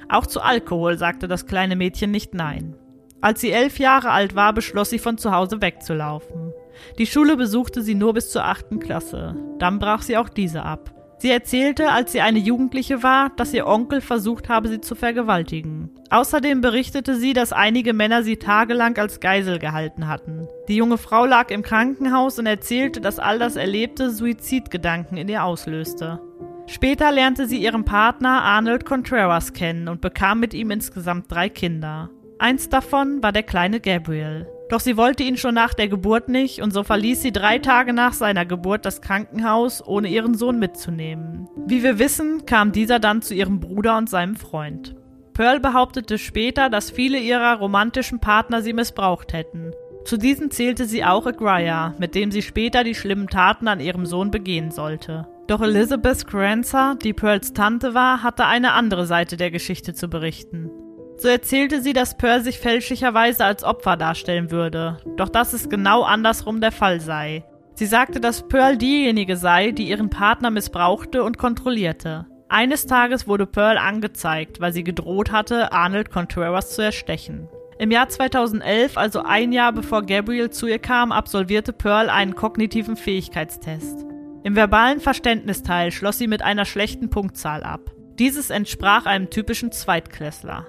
Auch 0.08 0.28
zu 0.28 0.40
Alkohol 0.40 1.00
sagte 1.00 1.28
das 1.28 1.48
kleine 1.48 1.76
Mädchen 1.76 2.12
nicht 2.12 2.36
nein. 2.36 2.76
Als 3.24 3.40
sie 3.40 3.52
elf 3.52 3.80
Jahre 3.80 4.12
alt 4.12 4.36
war, 4.36 4.52
beschloss 4.52 4.90
sie 4.90 5.00
von 5.00 5.18
zu 5.18 5.32
Hause 5.32 5.62
wegzulaufen. 5.62 6.52
Die 6.98 7.06
Schule 7.06 7.38
besuchte 7.38 7.82
sie 7.82 7.96
nur 7.96 8.14
bis 8.14 8.30
zur 8.32 8.44
achten 8.44 8.80
Klasse. 8.80 9.34
Dann 9.60 9.80
brach 9.80 10.02
sie 10.02 10.18
auch 10.18 10.28
diese 10.28 10.64
ab. 10.64 10.94
Sie 11.20 11.32
erzählte, 11.32 11.90
als 11.90 12.12
sie 12.12 12.20
eine 12.20 12.40
Jugendliche 12.40 13.02
war, 13.02 13.30
dass 13.38 13.54
ihr 13.54 13.66
Onkel 13.66 14.02
versucht 14.02 14.50
habe, 14.50 14.68
sie 14.68 14.82
zu 14.82 14.94
vergewaltigen. 14.94 15.90
Außerdem 16.10 16.60
berichtete 16.60 17.16
sie, 17.16 17.32
dass 17.32 17.54
einige 17.54 17.94
Männer 17.94 18.24
sie 18.24 18.36
tagelang 18.36 18.98
als 18.98 19.22
Geisel 19.22 19.58
gehalten 19.58 20.10
hatten. 20.10 20.50
Die 20.68 20.76
junge 20.76 20.98
Frau 20.98 21.26
lag 21.26 21.50
im 21.50 21.62
Krankenhaus 21.62 22.40
und 22.40 22.46
erzählte, 22.46 23.00
dass 23.00 23.20
all 23.20 23.40
das 23.40 23.56
Erlebte 23.56 24.10
Suizidgedanken 24.10 25.16
in 25.16 25.30
ihr 25.30 25.46
auslöste. 25.46 26.20
Später 26.68 27.10
lernte 27.14 27.48
sie 27.48 27.64
ihren 27.64 27.86
Partner 27.86 28.42
Arnold 28.42 28.84
Contreras 28.84 29.54
kennen 29.54 29.88
und 29.88 30.02
bekam 30.02 30.42
mit 30.42 30.54
ihm 30.54 30.72
insgesamt 30.72 31.32
drei 31.32 31.48
Kinder. 31.48 32.10
Eins 32.44 32.68
davon 32.68 33.24
war 33.24 33.32
der 33.32 33.44
kleine 33.44 33.80
Gabriel. 33.80 34.46
Doch 34.70 34.82
sie 34.82 34.98
wollte 34.98 35.24
ihn 35.24 35.38
schon 35.38 35.56
nach 35.56 35.74
der 35.74 35.88
Geburt 35.88 36.28
nicht 36.28 36.62
und 36.62 36.74
so 36.74 36.84
verließ 36.84 37.22
sie 37.22 37.32
drei 37.32 37.58
Tage 37.58 37.94
nach 37.94 38.12
seiner 38.12 38.46
Geburt 38.46 38.86
das 38.86 39.00
Krankenhaus, 39.00 39.82
ohne 39.88 40.10
ihren 40.10 40.34
Sohn 40.34 40.60
mitzunehmen. 40.60 41.48
Wie 41.68 41.84
wir 41.84 42.00
wissen, 42.00 42.46
kam 42.46 42.74
dieser 42.74 43.00
dann 43.00 43.22
zu 43.22 43.34
ihrem 43.34 43.62
Bruder 43.62 43.98
und 43.98 44.10
seinem 44.10 44.36
Freund. 44.36 44.94
Pearl 45.34 45.62
behauptete 45.62 46.18
später, 46.18 46.70
dass 46.70 46.92
viele 46.92 47.18
ihrer 47.18 47.60
romantischen 47.60 48.20
Partner 48.20 48.62
sie 48.62 48.74
missbraucht 48.74 49.32
hätten. 49.32 49.72
Zu 50.04 50.18
diesen 50.18 50.52
zählte 50.52 50.84
sie 50.84 51.06
auch 51.06 51.26
Agraya, 51.26 51.96
mit 51.98 52.14
dem 52.14 52.30
sie 52.30 52.42
später 52.42 52.84
die 52.84 52.94
schlimmen 52.94 53.30
Taten 53.30 53.70
an 53.70 53.80
ihrem 53.80 54.06
Sohn 54.06 54.32
begehen 54.32 54.70
sollte. 54.70 55.30
Doch 55.48 55.62
Elizabeth 55.62 56.28
Crancer, 56.28 56.98
die 57.02 57.14
Pearls 57.14 57.54
Tante 57.54 57.94
war, 57.94 58.22
hatte 58.22 58.46
eine 58.46 58.74
andere 58.74 59.06
Seite 59.06 59.38
der 59.38 59.50
Geschichte 59.50 59.94
zu 59.94 60.10
berichten. 60.10 60.70
So 61.18 61.28
erzählte 61.28 61.82
sie, 61.82 61.94
dass 61.94 62.18
Pearl 62.18 62.42
sich 62.42 62.60
fälschlicherweise 62.60 63.46
als 63.46 63.64
Opfer 63.64 63.98
darstellen 63.98 64.52
würde, 64.52 64.98
doch 65.16 65.30
dass 65.30 65.54
es 65.54 65.70
genau 65.70 66.04
andersrum 66.04 66.60
der 66.60 66.72
Fall 66.72 67.00
sei. 67.00 67.46
Sie 67.76 67.86
sagte, 67.86 68.20
dass 68.20 68.48
Pearl 68.48 68.78
diejenige 68.78 69.38
sei, 69.38 69.72
die 69.72 69.88
ihren 69.88 70.10
Partner 70.10 70.52
missbrauchte 70.52 71.24
und 71.24 71.38
kontrollierte. 71.38 72.26
Eines 72.50 72.86
Tages 72.86 73.28
wurde 73.28 73.48
Pearl 73.48 73.78
angezeigt, 73.78 74.60
weil 74.60 74.74
sie 74.74 74.84
gedroht 74.84 75.32
hatte, 75.32 75.72
Arnold 75.72 76.12
Contreras 76.12 76.76
zu 76.76 76.84
erstechen. 76.84 77.48
Im 77.80 77.90
Jahr 77.90 78.10
2011, 78.10 78.98
also 78.98 79.24
ein 79.24 79.52
Jahr 79.52 79.74
bevor 79.74 80.04
Gabriel 80.04 80.52
zu 80.52 80.68
ihr 80.68 80.78
kam, 80.78 81.12
absolvierte 81.12 81.74
Pearl 81.74 82.10
einen 82.10 82.36
kognitiven 82.36 82.96
Fähigkeitstest. 82.96 84.06
Im 84.44 84.56
verbalen 84.56 85.00
Verständnisteil 85.00 85.92
schloss 85.92 86.20
sie 86.20 86.28
mit 86.28 86.44
einer 86.44 86.66
schlechten 86.66 87.10
Punktzahl 87.10 87.64
ab. 87.64 87.92
Dieses 88.20 88.52
entsprach 88.52 89.08
einem 89.08 89.32
typischen 89.32 89.72
Zweitklässler. 89.72 90.68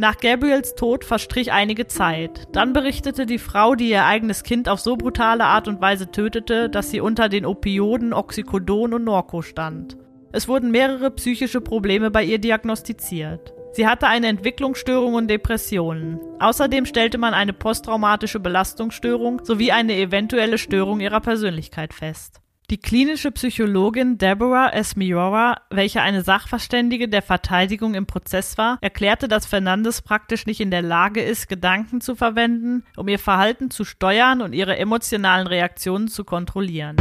Nach 0.00 0.16
Gabriels 0.16 0.76
Tod 0.76 1.04
verstrich 1.04 1.50
einige 1.50 1.88
Zeit. 1.88 2.46
Dann 2.52 2.72
berichtete 2.72 3.26
die 3.26 3.38
Frau, 3.38 3.74
die 3.74 3.90
ihr 3.90 4.04
eigenes 4.04 4.44
Kind 4.44 4.68
auf 4.68 4.78
so 4.78 4.96
brutale 4.96 5.42
Art 5.42 5.66
und 5.66 5.80
Weise 5.80 6.12
tötete, 6.12 6.70
dass 6.70 6.90
sie 6.90 7.00
unter 7.00 7.28
den 7.28 7.44
Opioden 7.44 8.12
Oxycodon 8.12 8.94
und 8.94 9.02
Norco 9.02 9.42
stand. 9.42 9.96
Es 10.30 10.46
wurden 10.46 10.70
mehrere 10.70 11.10
psychische 11.10 11.60
Probleme 11.60 12.12
bei 12.12 12.22
ihr 12.22 12.38
diagnostiziert. 12.38 13.52
Sie 13.72 13.88
hatte 13.88 14.06
eine 14.06 14.28
Entwicklungsstörung 14.28 15.14
und 15.14 15.28
Depressionen. 15.28 16.20
Außerdem 16.38 16.86
stellte 16.86 17.18
man 17.18 17.34
eine 17.34 17.52
posttraumatische 17.52 18.38
Belastungsstörung 18.38 19.44
sowie 19.44 19.72
eine 19.72 19.96
eventuelle 19.96 20.58
Störung 20.58 21.00
ihrer 21.00 21.20
Persönlichkeit 21.20 21.92
fest. 21.92 22.40
Die 22.70 22.76
klinische 22.76 23.30
Psychologin 23.30 24.18
Deborah 24.18 24.74
Esmiora, 24.74 25.62
welche 25.70 26.02
eine 26.02 26.22
Sachverständige 26.22 27.08
der 27.08 27.22
Verteidigung 27.22 27.94
im 27.94 28.04
Prozess 28.04 28.58
war, 28.58 28.76
erklärte, 28.82 29.26
dass 29.26 29.46
Fernandes 29.46 30.02
praktisch 30.02 30.44
nicht 30.44 30.60
in 30.60 30.70
der 30.70 30.82
Lage 30.82 31.22
ist, 31.22 31.48
Gedanken 31.48 32.02
zu 32.02 32.14
verwenden, 32.14 32.84
um 32.94 33.08
ihr 33.08 33.18
Verhalten 33.18 33.70
zu 33.70 33.86
steuern 33.86 34.42
und 34.42 34.52
ihre 34.52 34.76
emotionalen 34.76 35.46
Reaktionen 35.46 36.08
zu 36.08 36.24
kontrollieren. 36.24 36.96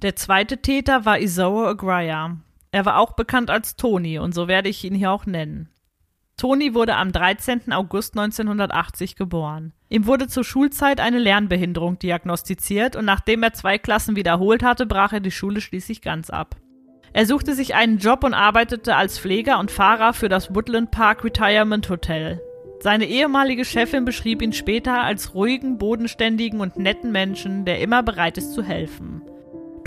Der 0.00 0.16
zweite 0.16 0.62
Täter 0.62 1.04
war 1.04 1.18
Isao 1.18 1.66
Agraya. 1.66 2.38
Er 2.70 2.86
war 2.86 2.96
auch 2.96 3.12
bekannt 3.12 3.50
als 3.50 3.76
Tony 3.76 4.18
und 4.18 4.34
so 4.34 4.48
werde 4.48 4.70
ich 4.70 4.84
ihn 4.84 4.94
hier 4.94 5.10
auch 5.10 5.26
nennen. 5.26 5.68
Toni 6.38 6.72
wurde 6.72 6.94
am 6.94 7.10
13. 7.10 7.72
August 7.72 8.16
1980 8.16 9.16
geboren. 9.16 9.72
Ihm 9.88 10.06
wurde 10.06 10.28
zur 10.28 10.44
Schulzeit 10.44 11.00
eine 11.00 11.18
Lernbehinderung 11.18 11.98
diagnostiziert 11.98 12.94
und 12.94 13.04
nachdem 13.04 13.42
er 13.42 13.54
zwei 13.54 13.76
Klassen 13.76 14.14
wiederholt 14.14 14.62
hatte, 14.62 14.86
brach 14.86 15.12
er 15.12 15.18
die 15.18 15.32
Schule 15.32 15.60
schließlich 15.60 16.00
ganz 16.00 16.30
ab. 16.30 16.54
Er 17.12 17.26
suchte 17.26 17.54
sich 17.54 17.74
einen 17.74 17.98
Job 17.98 18.22
und 18.22 18.34
arbeitete 18.34 18.94
als 18.94 19.18
Pfleger 19.18 19.58
und 19.58 19.72
Fahrer 19.72 20.12
für 20.12 20.28
das 20.28 20.54
Woodland 20.54 20.92
Park 20.92 21.24
Retirement 21.24 21.90
Hotel. 21.90 22.40
Seine 22.78 23.06
ehemalige 23.06 23.64
Chefin 23.64 24.04
beschrieb 24.04 24.40
ihn 24.40 24.52
später 24.52 25.02
als 25.02 25.34
ruhigen, 25.34 25.76
bodenständigen 25.76 26.60
und 26.60 26.76
netten 26.76 27.10
Menschen, 27.10 27.64
der 27.64 27.80
immer 27.80 28.04
bereit 28.04 28.38
ist 28.38 28.52
zu 28.52 28.62
helfen. 28.62 29.22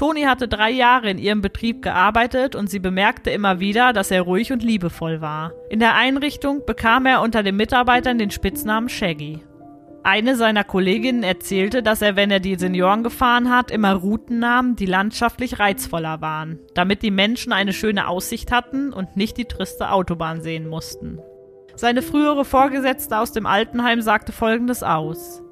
Toni 0.01 0.23
hatte 0.23 0.47
drei 0.47 0.71
Jahre 0.71 1.11
in 1.11 1.19
ihrem 1.19 1.41
Betrieb 1.41 1.83
gearbeitet 1.83 2.55
und 2.55 2.71
sie 2.71 2.79
bemerkte 2.79 3.29
immer 3.29 3.59
wieder, 3.59 3.93
dass 3.93 4.09
er 4.09 4.23
ruhig 4.23 4.51
und 4.51 4.63
liebevoll 4.63 5.21
war. 5.21 5.53
In 5.69 5.77
der 5.79 5.93
Einrichtung 5.93 6.65
bekam 6.65 7.05
er 7.05 7.21
unter 7.21 7.43
den 7.43 7.55
Mitarbeitern 7.55 8.17
den 8.17 8.31
Spitznamen 8.31 8.89
Shaggy. 8.89 9.43
Eine 10.01 10.37
seiner 10.37 10.63
Kolleginnen 10.63 11.21
erzählte, 11.21 11.83
dass 11.83 12.01
er, 12.01 12.15
wenn 12.15 12.31
er 12.31 12.39
die 12.39 12.55
Senioren 12.55 13.03
gefahren 13.03 13.51
hat, 13.51 13.69
immer 13.69 13.93
Routen 13.93 14.39
nahm, 14.39 14.75
die 14.75 14.87
landschaftlich 14.87 15.59
reizvoller 15.59 16.19
waren, 16.19 16.57
damit 16.73 17.03
die 17.03 17.11
Menschen 17.11 17.53
eine 17.53 17.71
schöne 17.71 18.07
Aussicht 18.07 18.51
hatten 18.51 18.93
und 18.93 19.17
nicht 19.17 19.37
die 19.37 19.45
triste 19.45 19.91
Autobahn 19.91 20.41
sehen 20.41 20.67
mussten. 20.67 21.19
Seine 21.75 22.01
frühere 22.01 22.43
Vorgesetzte 22.43 23.19
aus 23.19 23.33
dem 23.33 23.45
Altenheim 23.45 24.01
sagte 24.01 24.31
Folgendes 24.31 24.81
aus. 24.81 25.43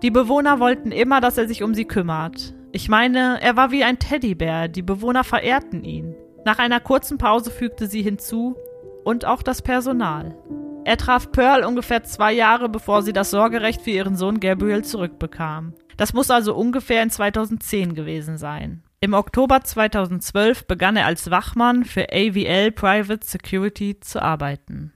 Die 0.00 0.10
Bewohner 0.10 0.58
wollten 0.58 0.90
immer, 0.90 1.20
dass 1.20 1.36
er 1.36 1.46
sich 1.46 1.62
um 1.62 1.74
sie 1.74 1.84
kümmert. 1.84 2.54
Ich 2.74 2.88
meine, 2.88 3.40
er 3.40 3.56
war 3.56 3.70
wie 3.70 3.84
ein 3.84 4.00
Teddybär, 4.00 4.66
die 4.66 4.82
Bewohner 4.82 5.22
verehrten 5.22 5.84
ihn. 5.84 6.16
Nach 6.44 6.58
einer 6.58 6.80
kurzen 6.80 7.18
Pause 7.18 7.52
fügte 7.52 7.86
sie 7.86 8.02
hinzu, 8.02 8.56
und 9.04 9.24
auch 9.24 9.44
das 9.44 9.62
Personal. 9.62 10.36
Er 10.84 10.96
traf 10.96 11.30
Pearl 11.30 11.62
ungefähr 11.62 12.02
zwei 12.02 12.32
Jahre 12.32 12.68
bevor 12.68 13.02
sie 13.02 13.12
das 13.12 13.30
Sorgerecht 13.30 13.80
für 13.80 13.92
ihren 13.92 14.16
Sohn 14.16 14.40
Gabriel 14.40 14.82
zurückbekam. 14.82 15.74
Das 15.96 16.14
muss 16.14 16.32
also 16.32 16.52
ungefähr 16.56 17.00
in 17.04 17.10
2010 17.10 17.94
gewesen 17.94 18.38
sein. 18.38 18.82
Im 19.00 19.14
Oktober 19.14 19.60
2012 19.60 20.66
begann 20.66 20.96
er 20.96 21.06
als 21.06 21.30
Wachmann 21.30 21.84
für 21.84 22.08
AVL 22.12 22.72
Private 22.72 23.24
Security 23.24 24.00
zu 24.00 24.20
arbeiten. 24.20 24.92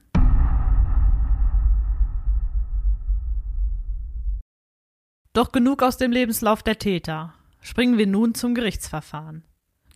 Doch 5.31 5.53
genug 5.53 5.81
aus 5.81 5.95
dem 5.95 6.11
Lebenslauf 6.11 6.61
der 6.61 6.77
Täter. 6.77 7.35
Springen 7.61 7.97
wir 7.97 8.07
nun 8.07 8.35
zum 8.35 8.55
Gerichtsverfahren. 8.55 9.43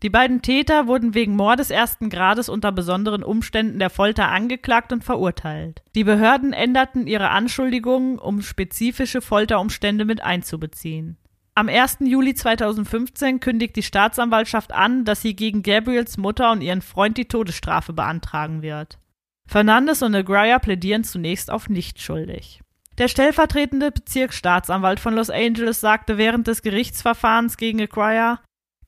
Die 0.03 0.09
beiden 0.09 0.41
Täter 0.41 0.87
wurden 0.87 1.13
wegen 1.13 1.37
Mordes 1.37 1.69
ersten 1.69 2.09
Grades 2.09 2.49
unter 2.49 2.73
besonderen 2.73 3.23
Umständen 3.23 3.79
der 3.79 3.89
Folter 3.89 4.27
angeklagt 4.27 4.91
und 4.91 5.03
verurteilt. 5.03 5.81
Die 5.95 6.03
Behörden 6.03 6.51
änderten 6.51 7.07
ihre 7.07 7.29
Anschuldigungen, 7.29 8.19
um 8.19 8.41
spezifische 8.41 9.21
Folterumstände 9.21 10.03
mit 10.03 10.21
einzubeziehen. 10.21 11.17
Am 11.55 11.69
1. 11.69 11.99
Juli 12.01 12.33
2015 12.33 13.39
kündigt 13.39 13.77
die 13.77 13.83
Staatsanwaltschaft 13.83 14.73
an, 14.73 15.05
dass 15.05 15.21
sie 15.21 15.35
gegen 15.35 15.63
Gabriels 15.63 16.17
Mutter 16.17 16.51
und 16.51 16.61
ihren 16.61 16.81
Freund 16.81 17.17
die 17.17 17.27
Todesstrafe 17.27 17.93
beantragen 17.93 18.61
wird. 18.61 18.97
Fernandes 19.45 20.01
und 20.01 20.15
Aguirre 20.15 20.59
plädieren 20.59 21.03
zunächst 21.05 21.49
auf 21.49 21.69
nicht 21.69 22.01
schuldig. 22.01 22.61
Der 22.99 23.07
stellvertretende 23.07 23.91
Bezirksstaatsanwalt 23.91 24.99
von 24.99 25.15
Los 25.15 25.31
Angeles 25.31 25.81
sagte 25.81 26.17
während 26.17 26.47
des 26.47 26.61
Gerichtsverfahrens 26.61 27.57
gegen 27.57 27.81
Aguirre, 27.81 28.39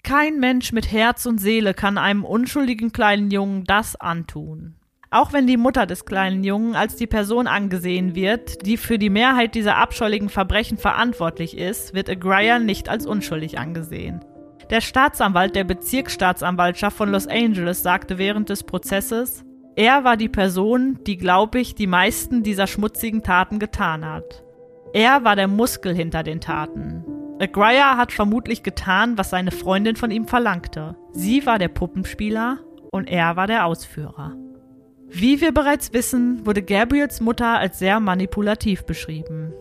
kein 0.04 0.40
Mensch 0.40 0.72
mit 0.72 0.92
Herz 0.92 1.26
und 1.26 1.40
Seele 1.40 1.74
kann 1.74 1.98
einem 1.98 2.24
unschuldigen 2.24 2.92
kleinen 2.92 3.32
Jungen 3.32 3.64
das 3.64 3.96
antun. 3.96 4.76
Auch 5.10 5.34
wenn 5.34 5.48
die 5.48 5.58
Mutter 5.58 5.88
des 5.88 6.06
kleinen 6.06 6.44
Jungen 6.44 6.76
als 6.76 6.98
die 6.98 7.08
Person 7.08 7.48
angesehen 7.48 8.16
wird, 8.16 8.66
die 8.66 8.78
für 8.78 9.00
die 9.00 9.10
Mehrheit 9.10 9.56
dieser 9.56 9.78
abscheulichen 9.78 10.30
Verbrechen 10.30 10.78
verantwortlich 10.78 11.58
ist, 11.58 11.94
wird 11.96 12.10
Aguirre 12.10 12.60
nicht 12.60 12.90
als 12.90 13.08
unschuldig 13.08 13.58
angesehen. 13.58 14.24
Der 14.70 14.82
Staatsanwalt 14.82 15.56
der 15.56 15.64
Bezirksstaatsanwaltschaft 15.64 16.98
von 16.98 17.12
Los 17.12 17.28
Angeles 17.28 17.82
sagte 17.82 18.18
während 18.18 18.50
des 18.50 18.64
Prozesses, 18.64 19.45
er 19.76 20.04
war 20.04 20.16
die 20.16 20.30
Person, 20.30 21.00
die, 21.06 21.18
glaube 21.18 21.60
ich, 21.60 21.76
die 21.76 21.88
meisten 21.88 22.44
dieser 22.44 22.68
schmutzigen 22.68 23.24
Taten 23.24 23.60
getan 23.60 24.06
hat. 24.06 24.44
Er 24.94 25.26
war 25.26 25.36
der 25.36 25.50
Muskel 25.50 25.94
hinter 25.94 26.24
den 26.24 26.40
Taten. 26.40 27.04
Aguirre 27.40 27.98
hat 27.98 28.14
vermutlich 28.14 28.64
getan, 28.64 29.18
was 29.18 29.32
seine 29.32 29.52
Freundin 29.52 29.98
von 29.98 30.12
ihm 30.12 30.26
verlangte. 30.26 30.96
Sie 31.12 31.46
war 31.46 31.60
der 31.60 31.68
Puppenspieler 31.68 32.60
und 32.92 33.10
er 33.10 33.36
war 33.36 33.48
der 33.48 33.66
Ausführer. 33.66 34.38
Wie 35.10 35.42
wir 35.42 35.54
bereits 35.54 35.92
wissen, 35.92 36.46
wurde 36.46 36.64
Gabriels 36.64 37.20
Mutter 37.20 37.60
als 37.60 37.78
sehr 37.78 38.00
manipulativ 38.00 38.86
beschrieben. 38.86 39.54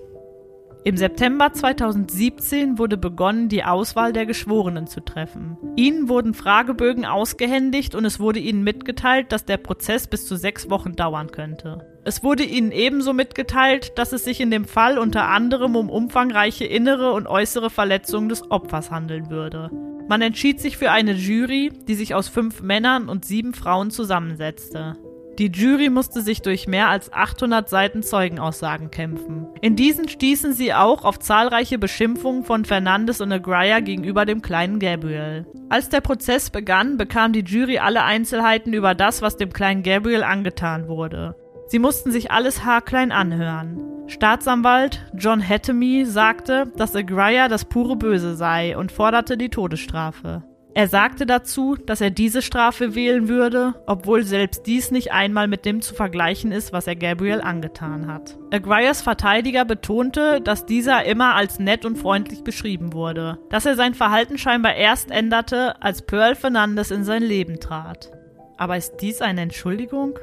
Im 0.86 0.98
September 0.98 1.50
2017 1.50 2.78
wurde 2.78 2.98
begonnen, 2.98 3.48
die 3.48 3.64
Auswahl 3.64 4.12
der 4.12 4.26
Geschworenen 4.26 4.86
zu 4.86 5.00
treffen. 5.00 5.56
Ihnen 5.76 6.10
wurden 6.10 6.34
Fragebögen 6.34 7.06
ausgehändigt 7.06 7.94
und 7.94 8.04
es 8.04 8.20
wurde 8.20 8.38
ihnen 8.38 8.62
mitgeteilt, 8.64 9.32
dass 9.32 9.46
der 9.46 9.56
Prozess 9.56 10.06
bis 10.06 10.26
zu 10.26 10.36
sechs 10.36 10.68
Wochen 10.68 10.94
dauern 10.94 11.32
könnte. 11.32 11.86
Es 12.04 12.22
wurde 12.22 12.44
ihnen 12.44 12.70
ebenso 12.70 13.14
mitgeteilt, 13.14 13.92
dass 13.96 14.12
es 14.12 14.24
sich 14.24 14.42
in 14.42 14.50
dem 14.50 14.66
Fall 14.66 14.98
unter 14.98 15.28
anderem 15.28 15.74
um 15.74 15.88
umfangreiche 15.88 16.66
innere 16.66 17.12
und 17.12 17.26
äußere 17.26 17.70
Verletzungen 17.70 18.28
des 18.28 18.50
Opfers 18.50 18.90
handeln 18.90 19.30
würde. 19.30 19.70
Man 20.06 20.20
entschied 20.20 20.60
sich 20.60 20.76
für 20.76 20.90
eine 20.90 21.12
Jury, 21.12 21.72
die 21.88 21.94
sich 21.94 22.14
aus 22.14 22.28
fünf 22.28 22.60
Männern 22.60 23.08
und 23.08 23.24
sieben 23.24 23.54
Frauen 23.54 23.90
zusammensetzte. 23.90 24.98
Die 25.38 25.50
Jury 25.50 25.90
musste 25.90 26.20
sich 26.20 26.42
durch 26.42 26.68
mehr 26.68 26.88
als 26.88 27.12
800 27.12 27.68
Seiten 27.68 28.04
Zeugenaussagen 28.04 28.92
kämpfen. 28.92 29.48
In 29.60 29.74
diesen 29.74 30.08
stießen 30.08 30.52
sie 30.52 30.72
auch 30.72 31.04
auf 31.04 31.18
zahlreiche 31.18 31.76
Beschimpfungen 31.76 32.44
von 32.44 32.64
Fernandes 32.64 33.20
und 33.20 33.32
Aguirre 33.32 33.82
gegenüber 33.82 34.26
dem 34.26 34.42
kleinen 34.42 34.78
Gabriel. 34.78 35.44
Als 35.68 35.88
der 35.88 36.02
Prozess 36.02 36.50
begann, 36.50 36.96
bekam 36.96 37.32
die 37.32 37.42
Jury 37.42 37.78
alle 37.78 38.04
Einzelheiten 38.04 38.72
über 38.72 38.94
das, 38.94 39.22
was 39.22 39.36
dem 39.36 39.52
kleinen 39.52 39.82
Gabriel 39.82 40.22
angetan 40.22 40.86
wurde. 40.86 41.34
Sie 41.66 41.80
mussten 41.80 42.12
sich 42.12 42.30
alles 42.30 42.64
haarklein 42.64 43.10
anhören. 43.10 43.80
Staatsanwalt 44.06 45.04
John 45.16 45.46
Hattemy 45.46 46.04
sagte, 46.04 46.70
dass 46.76 46.94
Aguirre 46.94 47.48
das 47.48 47.64
pure 47.64 47.96
Böse 47.96 48.36
sei 48.36 48.76
und 48.76 48.92
forderte 48.92 49.36
die 49.36 49.48
Todesstrafe. 49.48 50.44
Er 50.76 50.88
sagte 50.88 51.24
dazu, 51.24 51.76
dass 51.76 52.00
er 52.00 52.10
diese 52.10 52.42
Strafe 52.42 52.96
wählen 52.96 53.28
würde, 53.28 53.74
obwohl 53.86 54.24
selbst 54.24 54.66
dies 54.66 54.90
nicht 54.90 55.12
einmal 55.12 55.46
mit 55.46 55.64
dem 55.64 55.80
zu 55.80 55.94
vergleichen 55.94 56.50
ist, 56.50 56.72
was 56.72 56.88
er 56.88 56.96
Gabriel 56.96 57.40
angetan 57.40 58.08
hat. 58.08 58.36
Aguirres 58.50 59.00
Verteidiger 59.00 59.64
betonte, 59.64 60.40
dass 60.40 60.66
dieser 60.66 61.04
immer 61.04 61.36
als 61.36 61.60
nett 61.60 61.84
und 61.84 61.96
freundlich 61.96 62.42
beschrieben 62.42 62.92
wurde, 62.92 63.38
dass 63.50 63.66
er 63.66 63.76
sein 63.76 63.94
Verhalten 63.94 64.36
scheinbar 64.36 64.74
erst 64.74 65.12
änderte, 65.12 65.80
als 65.80 66.02
Pearl 66.02 66.34
Fernandes 66.34 66.90
in 66.90 67.04
sein 67.04 67.22
Leben 67.22 67.60
trat. 67.60 68.10
Aber 68.56 68.76
ist 68.76 68.96
dies 68.96 69.20
eine 69.20 69.42
Entschuldigung? 69.42 70.18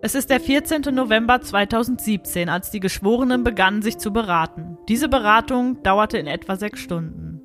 Es 0.00 0.14
ist 0.14 0.30
der 0.30 0.38
14. 0.38 0.82
November 0.94 1.40
2017, 1.40 2.48
als 2.48 2.70
die 2.70 2.78
Geschworenen 2.80 3.42
begannen, 3.42 3.82
sich 3.82 3.98
zu 3.98 4.12
beraten. 4.12 4.78
Diese 4.88 5.08
Beratung 5.08 5.82
dauerte 5.82 6.18
in 6.18 6.28
etwa 6.28 6.54
sechs 6.54 6.78
Stunden. 6.78 7.35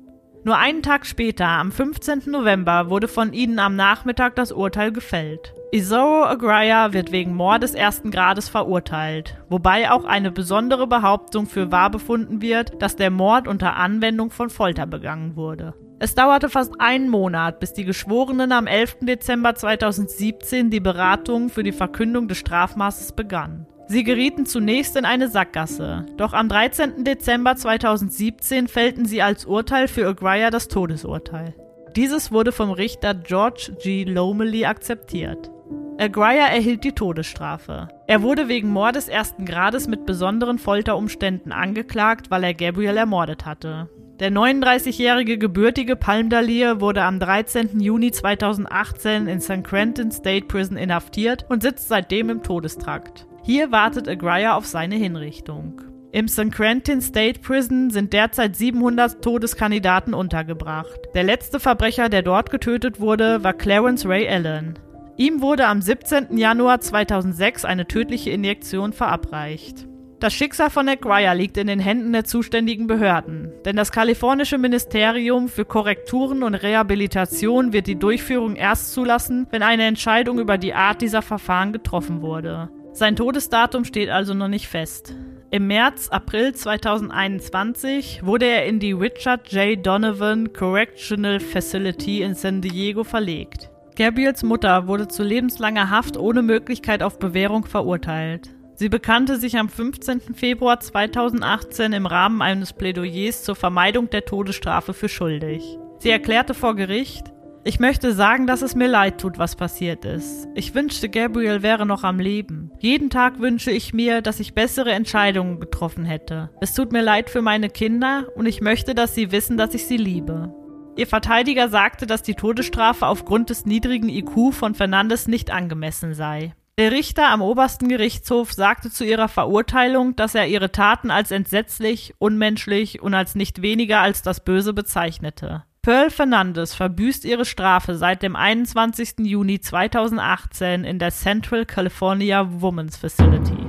Nur 0.44 0.58
einen 0.58 0.82
Tag 0.82 1.06
später, 1.06 1.46
am 1.46 1.70
15. 1.70 2.22
November, 2.26 2.90
wurde 2.90 3.06
von 3.06 3.32
ihnen 3.32 3.60
am 3.60 3.76
Nachmittag 3.76 4.34
das 4.34 4.50
Urteil 4.50 4.90
gefällt. 4.90 5.54
Isoro 5.70 6.24
Aguirre 6.24 6.92
wird 6.92 7.12
wegen 7.12 7.34
Mordes 7.34 7.74
ersten 7.74 8.10
Grades 8.10 8.48
verurteilt, 8.48 9.36
wobei 9.48 9.90
auch 9.90 10.04
eine 10.04 10.32
besondere 10.32 10.88
Behauptung 10.88 11.46
für 11.46 11.70
wahr 11.70 11.90
befunden 11.90 12.42
wird, 12.42 12.82
dass 12.82 12.96
der 12.96 13.10
Mord 13.10 13.46
unter 13.46 13.76
Anwendung 13.76 14.30
von 14.30 14.50
Folter 14.50 14.86
begangen 14.86 15.36
wurde. 15.36 15.74
Es 16.00 16.16
dauerte 16.16 16.48
fast 16.48 16.80
einen 16.80 17.08
Monat, 17.08 17.60
bis 17.60 17.72
die 17.72 17.84
Geschworenen 17.84 18.50
am 18.50 18.66
11. 18.66 18.96
Dezember 19.02 19.54
2017 19.54 20.68
die 20.68 20.80
Beratung 20.80 21.50
für 21.50 21.62
die 21.62 21.70
Verkündung 21.70 22.26
des 22.26 22.38
Strafmaßes 22.38 23.12
begannen. 23.12 23.66
Sie 23.86 24.04
gerieten 24.04 24.46
zunächst 24.46 24.96
in 24.96 25.04
eine 25.04 25.28
Sackgasse, 25.28 26.06
doch 26.16 26.32
am 26.32 26.48
13. 26.48 27.04
Dezember 27.04 27.56
2017 27.56 28.68
fällten 28.68 29.04
sie 29.04 29.22
als 29.22 29.44
Urteil 29.44 29.88
für 29.88 30.06
Aguirre 30.06 30.50
das 30.50 30.68
Todesurteil. 30.68 31.54
Dieses 31.94 32.32
wurde 32.32 32.52
vom 32.52 32.70
Richter 32.70 33.14
George 33.14 33.76
G. 33.82 34.04
Lomely 34.04 34.64
akzeptiert. 34.64 35.50
Aguirre 35.98 36.50
erhielt 36.50 36.84
die 36.84 36.92
Todesstrafe. 36.92 37.88
Er 38.06 38.22
wurde 38.22 38.48
wegen 38.48 38.70
Mordes 38.70 39.08
ersten 39.08 39.44
Grades 39.44 39.88
mit 39.88 40.06
besonderen 40.06 40.58
Folterumständen 40.58 41.52
angeklagt, 41.52 42.30
weil 42.30 42.44
er 42.44 42.54
Gabriel 42.54 42.96
ermordet 42.96 43.44
hatte. 43.44 43.90
Der 44.18 44.30
39-jährige 44.30 45.36
gebürtige 45.36 45.96
Palmdalier 45.96 46.80
wurde 46.80 47.02
am 47.02 47.18
13. 47.18 47.80
Juni 47.80 48.10
2018 48.10 49.26
in 49.26 49.40
St. 49.40 49.64
Quentin 49.64 50.10
State 50.12 50.46
Prison 50.46 50.76
inhaftiert 50.76 51.44
und 51.48 51.62
sitzt 51.62 51.88
seitdem 51.88 52.30
im 52.30 52.42
Todestrakt. 52.42 53.26
Hier 53.44 53.72
wartet 53.72 54.08
Aguirre 54.08 54.54
auf 54.54 54.66
seine 54.66 54.94
Hinrichtung. 54.94 55.80
Im 56.12 56.28
St. 56.28 56.52
Quentin 56.52 57.00
State 57.00 57.40
Prison 57.40 57.90
sind 57.90 58.12
derzeit 58.12 58.54
700 58.54 59.20
Todeskandidaten 59.20 60.14
untergebracht. 60.14 61.00
Der 61.14 61.24
letzte 61.24 61.58
Verbrecher, 61.58 62.08
der 62.08 62.22
dort 62.22 62.50
getötet 62.50 63.00
wurde, 63.00 63.42
war 63.42 63.52
Clarence 63.52 64.06
Ray 64.06 64.28
Allen. 64.28 64.78
Ihm 65.16 65.40
wurde 65.40 65.66
am 65.66 65.82
17. 65.82 66.36
Januar 66.36 66.80
2006 66.80 67.64
eine 67.64 67.88
tödliche 67.88 68.30
Injektion 68.30 68.92
verabreicht. 68.92 69.88
Das 70.20 70.32
Schicksal 70.32 70.70
von 70.70 70.88
Aguirre 70.88 71.34
liegt 71.34 71.56
in 71.56 71.66
den 71.66 71.80
Händen 71.80 72.12
der 72.12 72.22
zuständigen 72.22 72.86
Behörden, 72.86 73.50
denn 73.64 73.74
das 73.74 73.90
kalifornische 73.90 74.56
Ministerium 74.56 75.48
für 75.48 75.64
Korrekturen 75.64 76.44
und 76.44 76.54
Rehabilitation 76.54 77.72
wird 77.72 77.88
die 77.88 77.98
Durchführung 77.98 78.54
erst 78.54 78.92
zulassen, 78.92 79.48
wenn 79.50 79.64
eine 79.64 79.84
Entscheidung 79.84 80.38
über 80.38 80.58
die 80.58 80.74
Art 80.74 81.02
dieser 81.02 81.22
Verfahren 81.22 81.72
getroffen 81.72 82.22
wurde. 82.22 82.70
Sein 82.94 83.16
Todesdatum 83.16 83.84
steht 83.84 84.10
also 84.10 84.34
noch 84.34 84.48
nicht 84.48 84.68
fest. 84.68 85.14
Im 85.50 85.66
März, 85.66 86.08
April 86.10 86.54
2021 86.54 88.20
wurde 88.22 88.46
er 88.46 88.66
in 88.66 88.80
die 88.80 88.92
Richard 88.92 89.50
J. 89.50 89.84
Donovan 89.84 90.52
Correctional 90.52 91.40
Facility 91.40 92.22
in 92.22 92.34
San 92.34 92.60
Diego 92.60 93.02
verlegt. 93.02 93.70
Gabriels 93.96 94.42
Mutter 94.42 94.86
wurde 94.86 95.08
zu 95.08 95.22
lebenslanger 95.22 95.90
Haft 95.90 96.18
ohne 96.18 96.42
Möglichkeit 96.42 97.02
auf 97.02 97.18
Bewährung 97.18 97.64
verurteilt. 97.64 98.50
Sie 98.74 98.88
bekannte 98.88 99.36
sich 99.36 99.58
am 99.58 99.68
15. 99.68 100.34
Februar 100.34 100.80
2018 100.80 101.92
im 101.92 102.06
Rahmen 102.06 102.42
eines 102.42 102.72
Plädoyers 102.72 103.42
zur 103.42 103.56
Vermeidung 103.56 104.10
der 104.10 104.24
Todesstrafe 104.24 104.92
für 104.92 105.08
schuldig. 105.08 105.78
Sie 105.98 106.10
erklärte 106.10 106.52
vor 106.52 106.74
Gericht, 106.74 107.32
ich 107.64 107.78
möchte 107.78 108.12
sagen, 108.12 108.48
dass 108.48 108.62
es 108.62 108.74
mir 108.74 108.88
leid 108.88 109.20
tut, 109.20 109.38
was 109.38 109.54
passiert 109.54 110.04
ist. 110.04 110.48
Ich 110.54 110.74
wünschte, 110.74 111.08
Gabriel 111.08 111.62
wäre 111.62 111.86
noch 111.86 112.02
am 112.02 112.18
Leben. 112.18 112.72
Jeden 112.80 113.08
Tag 113.08 113.38
wünsche 113.38 113.70
ich 113.70 113.94
mir, 113.94 114.20
dass 114.20 114.40
ich 114.40 114.54
bessere 114.54 114.90
Entscheidungen 114.90 115.60
getroffen 115.60 116.04
hätte. 116.04 116.50
Es 116.60 116.74
tut 116.74 116.90
mir 116.90 117.02
leid 117.02 117.30
für 117.30 117.40
meine 117.40 117.68
Kinder 117.68 118.26
und 118.34 118.46
ich 118.46 118.60
möchte, 118.60 118.96
dass 118.96 119.14
sie 119.14 119.30
wissen, 119.30 119.56
dass 119.56 119.74
ich 119.74 119.86
sie 119.86 119.96
liebe. 119.96 120.52
Ihr 120.96 121.06
Verteidiger 121.06 121.68
sagte, 121.68 122.06
dass 122.06 122.22
die 122.22 122.34
Todesstrafe 122.34 123.06
aufgrund 123.06 123.48
des 123.50 123.64
niedrigen 123.64 124.08
IQ 124.08 124.52
von 124.52 124.74
Fernandes 124.74 125.28
nicht 125.28 125.52
angemessen 125.52 126.14
sei. 126.14 126.54
Der 126.78 126.90
Richter 126.90 127.28
am 127.28 127.42
obersten 127.42 127.88
Gerichtshof 127.88 128.52
sagte 128.52 128.90
zu 128.90 129.04
ihrer 129.04 129.28
Verurteilung, 129.28 130.16
dass 130.16 130.34
er 130.34 130.48
ihre 130.48 130.72
Taten 130.72 131.10
als 131.12 131.30
entsetzlich, 131.30 132.14
unmenschlich 132.18 133.00
und 133.00 133.14
als 133.14 133.36
nicht 133.36 133.62
weniger 133.62 134.00
als 134.00 134.22
das 134.22 134.42
Böse 134.42 134.72
bezeichnete. 134.72 135.64
Pearl 135.84 136.10
Fernandes 136.10 136.74
verbüßt 136.74 137.24
ihre 137.24 137.44
Strafe 137.44 137.96
seit 137.96 138.22
dem 138.22 138.36
21. 138.36 139.14
Juni 139.18 139.58
2018 139.58 140.84
in 140.84 141.00
der 141.00 141.10
Central 141.10 141.66
California 141.66 142.48
Women's 142.60 142.96
Facility. 142.96 143.66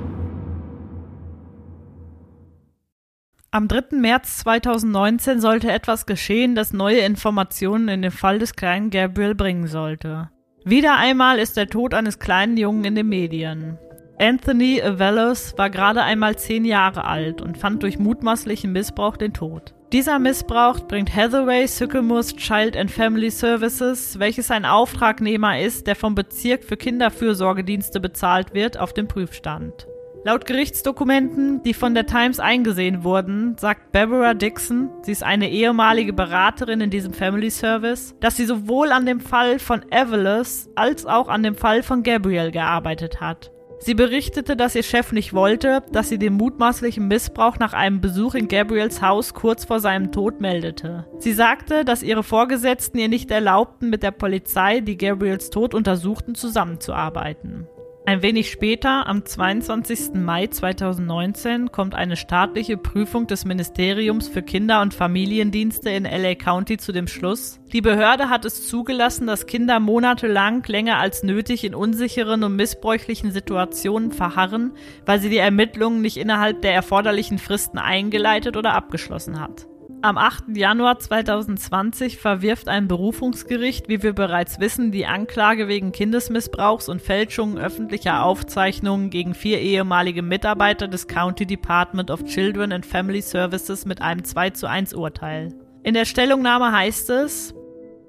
Am 3.50 3.66
3. 3.66 3.96
März 3.96 4.38
2019 4.38 5.40
sollte 5.40 5.72
etwas 5.72 6.06
geschehen, 6.06 6.54
das 6.54 6.72
neue 6.72 7.00
Informationen 7.00 7.88
in 7.88 8.02
den 8.02 8.12
Fall 8.12 8.38
des 8.38 8.54
kleinen 8.54 8.90
Gabriel 8.90 9.34
bringen 9.34 9.66
sollte. 9.66 10.30
Wieder 10.64 10.96
einmal 10.96 11.40
ist 11.40 11.56
der 11.56 11.66
Tod 11.66 11.94
eines 11.94 12.20
kleinen 12.20 12.56
Jungen 12.56 12.84
in 12.84 12.94
den 12.94 13.08
Medien. 13.08 13.76
Anthony 14.20 14.80
Avelos 14.80 15.58
war 15.58 15.68
gerade 15.68 16.04
einmal 16.04 16.38
zehn 16.38 16.64
Jahre 16.64 17.06
alt 17.06 17.42
und 17.42 17.58
fand 17.58 17.82
durch 17.82 17.98
mutmaßlichen 17.98 18.70
Missbrauch 18.70 19.16
den 19.16 19.32
Tod. 19.32 19.74
Dieser 19.94 20.18
Missbrauch 20.18 20.80
bringt 20.88 21.14
Hathaway 21.14 21.68
Sycamores 21.68 22.34
Child 22.34 22.76
and 22.76 22.90
Family 22.90 23.30
Services, 23.30 24.18
welches 24.18 24.50
ein 24.50 24.64
Auftragnehmer 24.64 25.60
ist, 25.60 25.86
der 25.86 25.94
vom 25.94 26.16
Bezirk 26.16 26.64
für 26.64 26.76
Kinderfürsorgedienste 26.76 28.00
bezahlt 28.00 28.54
wird, 28.54 28.76
auf 28.76 28.92
den 28.92 29.06
Prüfstand. 29.06 29.86
Laut 30.24 30.46
Gerichtsdokumenten, 30.46 31.62
die 31.62 31.74
von 31.74 31.94
der 31.94 32.06
Times 32.06 32.40
eingesehen 32.40 33.04
wurden, 33.04 33.56
sagt 33.56 33.92
Barbara 33.92 34.34
Dixon, 34.34 34.90
sie 35.02 35.12
ist 35.12 35.22
eine 35.22 35.48
ehemalige 35.48 36.12
Beraterin 36.12 36.80
in 36.80 36.90
diesem 36.90 37.12
Family 37.12 37.50
Service, 37.50 38.16
dass 38.18 38.36
sie 38.36 38.46
sowohl 38.46 38.90
an 38.90 39.06
dem 39.06 39.20
Fall 39.20 39.60
von 39.60 39.84
Evelyn 39.92 40.44
als 40.74 41.06
auch 41.06 41.28
an 41.28 41.44
dem 41.44 41.54
Fall 41.54 41.84
von 41.84 42.02
Gabriel 42.02 42.50
gearbeitet 42.50 43.20
hat. 43.20 43.53
Sie 43.84 43.92
berichtete, 43.92 44.56
dass 44.56 44.74
ihr 44.74 44.82
Chef 44.82 45.12
nicht 45.12 45.34
wollte, 45.34 45.82
dass 45.92 46.08
sie 46.08 46.18
den 46.18 46.32
mutmaßlichen 46.32 47.06
Missbrauch 47.06 47.58
nach 47.58 47.74
einem 47.74 48.00
Besuch 48.00 48.34
in 48.34 48.48
Gabriels 48.48 49.02
Haus 49.02 49.34
kurz 49.34 49.66
vor 49.66 49.78
seinem 49.78 50.10
Tod 50.10 50.40
meldete. 50.40 51.06
Sie 51.18 51.34
sagte, 51.34 51.84
dass 51.84 52.02
ihre 52.02 52.22
Vorgesetzten 52.22 52.96
ihr 52.96 53.10
nicht 53.10 53.30
erlaubten, 53.30 53.90
mit 53.90 54.02
der 54.02 54.12
Polizei, 54.12 54.80
die 54.80 54.96
Gabriels 54.96 55.50
Tod 55.50 55.74
untersuchten, 55.74 56.34
zusammenzuarbeiten. 56.34 57.66
Ein 58.06 58.20
wenig 58.20 58.50
später, 58.50 59.06
am 59.06 59.24
22. 59.24 60.12
Mai 60.12 60.46
2019, 60.46 61.72
kommt 61.72 61.94
eine 61.94 62.16
staatliche 62.16 62.76
Prüfung 62.76 63.26
des 63.26 63.46
Ministeriums 63.46 64.28
für 64.28 64.42
Kinder- 64.42 64.82
und 64.82 64.92
Familiendienste 64.92 65.88
in 65.88 66.04
LA 66.04 66.34
County 66.34 66.76
zu 66.76 66.92
dem 66.92 67.06
Schluss, 67.06 67.60
die 67.72 67.80
Behörde 67.80 68.28
hat 68.28 68.44
es 68.44 68.68
zugelassen, 68.68 69.26
dass 69.26 69.46
Kinder 69.46 69.80
monatelang 69.80 70.62
länger 70.66 70.98
als 70.98 71.22
nötig 71.22 71.64
in 71.64 71.74
unsicheren 71.74 72.44
und 72.44 72.56
missbräuchlichen 72.56 73.32
Situationen 73.32 74.12
verharren, 74.12 74.72
weil 75.06 75.18
sie 75.18 75.30
die 75.30 75.38
Ermittlungen 75.38 76.02
nicht 76.02 76.18
innerhalb 76.18 76.60
der 76.60 76.74
erforderlichen 76.74 77.38
Fristen 77.38 77.78
eingeleitet 77.78 78.58
oder 78.58 78.74
abgeschlossen 78.74 79.40
hat. 79.40 79.66
Am 80.04 80.18
8. 80.18 80.54
Januar 80.54 80.98
2020 80.98 82.18
verwirft 82.18 82.68
ein 82.68 82.88
Berufungsgericht, 82.88 83.88
wie 83.88 84.02
wir 84.02 84.12
bereits 84.12 84.60
wissen, 84.60 84.92
die 84.92 85.06
Anklage 85.06 85.66
wegen 85.66 85.92
Kindesmissbrauchs 85.92 86.90
und 86.90 87.00
Fälschungen 87.00 87.56
öffentlicher 87.56 88.22
Aufzeichnungen 88.22 89.08
gegen 89.08 89.32
vier 89.32 89.62
ehemalige 89.62 90.20
Mitarbeiter 90.20 90.88
des 90.88 91.08
County 91.08 91.46
Department 91.46 92.10
of 92.10 92.22
Children 92.24 92.72
and 92.72 92.84
Family 92.84 93.22
Services 93.22 93.86
mit 93.86 94.02
einem 94.02 94.24
2 94.24 94.50
zu 94.50 94.68
1 94.68 94.92
Urteil. 94.92 95.54
In 95.84 95.94
der 95.94 96.04
Stellungnahme 96.04 96.70
heißt 96.70 97.08
es, 97.08 97.54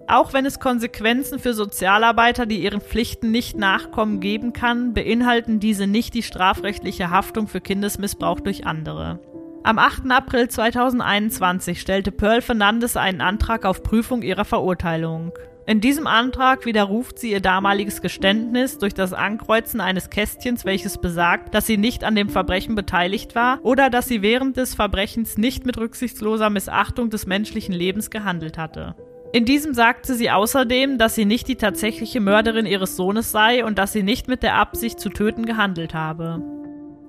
auch 0.09 0.33
wenn 0.33 0.45
es 0.45 0.59
Konsequenzen 0.59 1.39
für 1.39 1.53
Sozialarbeiter, 1.53 2.45
die 2.45 2.61
ihren 2.61 2.81
Pflichten 2.81 3.31
nicht 3.31 3.57
nachkommen, 3.57 4.19
geben 4.19 4.51
kann, 4.51 4.93
beinhalten 4.93 5.61
diese 5.61 5.87
nicht 5.87 6.13
die 6.13 6.23
strafrechtliche 6.23 7.09
Haftung 7.09 7.47
für 7.47 7.61
Kindesmissbrauch 7.61 8.41
durch 8.41 8.67
andere. 8.67 9.21
Am 9.65 9.79
8. 9.79 10.11
April 10.11 10.47
2021 10.47 11.81
stellte 11.81 12.11
Pearl 12.11 12.43
Fernandes 12.43 12.95
einen 12.97 13.19
Antrag 13.19 13.65
auf 13.65 13.81
Prüfung 13.81 14.21
ihrer 14.21 14.45
Verurteilung. 14.45 15.31
In 15.65 15.81
diesem 15.81 16.05
Antrag 16.05 16.67
widerruft 16.67 17.17
sie 17.17 17.31
ihr 17.31 17.39
damaliges 17.39 18.03
Geständnis 18.03 18.77
durch 18.77 18.93
das 18.93 19.11
Ankreuzen 19.11 19.81
eines 19.81 20.11
Kästchens, 20.11 20.65
welches 20.65 20.99
besagt, 20.99 21.55
dass 21.55 21.65
sie 21.65 21.77
nicht 21.77 22.03
an 22.03 22.13
dem 22.13 22.29
Verbrechen 22.29 22.75
beteiligt 22.75 23.33
war 23.33 23.57
oder 23.63 23.89
dass 23.89 24.07
sie 24.07 24.21
während 24.21 24.55
des 24.55 24.75
Verbrechens 24.75 25.35
nicht 25.39 25.65
mit 25.65 25.79
rücksichtsloser 25.79 26.51
Missachtung 26.51 27.09
des 27.09 27.25
menschlichen 27.25 27.73
Lebens 27.73 28.11
gehandelt 28.11 28.59
hatte. 28.59 28.93
In 29.33 29.45
diesem 29.45 29.73
sagte 29.73 30.13
sie 30.13 30.29
außerdem, 30.29 30.99
dass 30.99 31.15
sie 31.15 31.25
nicht 31.25 31.47
die 31.47 31.55
tatsächliche 31.55 32.21
Mörderin 32.21 32.67
ihres 32.67 32.95
Sohnes 32.95 33.31
sei 33.31 33.65
und 33.65 33.79
dass 33.79 33.93
sie 33.93 34.03
nicht 34.03 34.27
mit 34.27 34.43
der 34.43 34.57
Absicht 34.57 34.99
zu 34.99 35.09
töten 35.09 35.47
gehandelt 35.47 35.95
habe. 35.95 36.43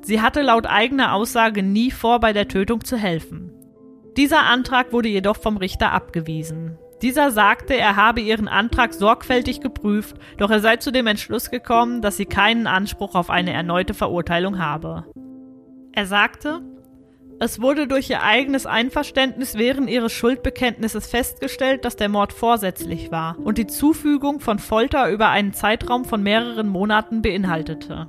Sie 0.06 0.20
hatte 0.20 0.40
laut 0.42 0.66
eigener 0.66 1.14
Aussage 1.14 1.64
nie 1.64 1.90
vor, 1.90 2.20
bei 2.20 2.32
der 2.32 2.46
Tötung 2.46 2.84
zu 2.84 2.96
helfen. 2.96 3.50
Dieser 4.16 4.44
Antrag 4.44 4.92
wurde 4.92 5.08
jedoch 5.08 5.36
vom 5.36 5.56
Richter 5.56 5.90
abgewiesen. 5.90 6.78
Dieser 7.02 7.32
sagte, 7.32 7.74
er 7.74 7.96
habe 7.96 8.20
ihren 8.20 8.46
Antrag 8.46 8.94
sorgfältig 8.94 9.60
geprüft, 9.60 10.16
doch 10.38 10.48
er 10.48 10.60
sei 10.60 10.76
zu 10.76 10.92
dem 10.92 11.08
Entschluss 11.08 11.50
gekommen, 11.50 12.02
dass 12.02 12.16
sie 12.16 12.24
keinen 12.24 12.68
Anspruch 12.68 13.16
auf 13.16 13.30
eine 13.30 13.52
erneute 13.52 13.94
Verurteilung 13.94 14.60
habe. 14.60 15.06
Er 15.90 16.06
sagte, 16.06 16.60
es 17.40 17.60
wurde 17.60 17.88
durch 17.88 18.08
ihr 18.08 18.22
eigenes 18.22 18.64
Einverständnis 18.64 19.56
während 19.56 19.90
ihres 19.90 20.12
Schuldbekenntnisses 20.12 21.08
festgestellt, 21.08 21.84
dass 21.84 21.96
der 21.96 22.08
Mord 22.08 22.32
vorsätzlich 22.32 23.10
war 23.10 23.36
und 23.40 23.58
die 23.58 23.66
Zufügung 23.66 24.38
von 24.38 24.60
Folter 24.60 25.10
über 25.10 25.30
einen 25.30 25.52
Zeitraum 25.52 26.04
von 26.04 26.22
mehreren 26.22 26.68
Monaten 26.68 27.22
beinhaltete. 27.22 28.08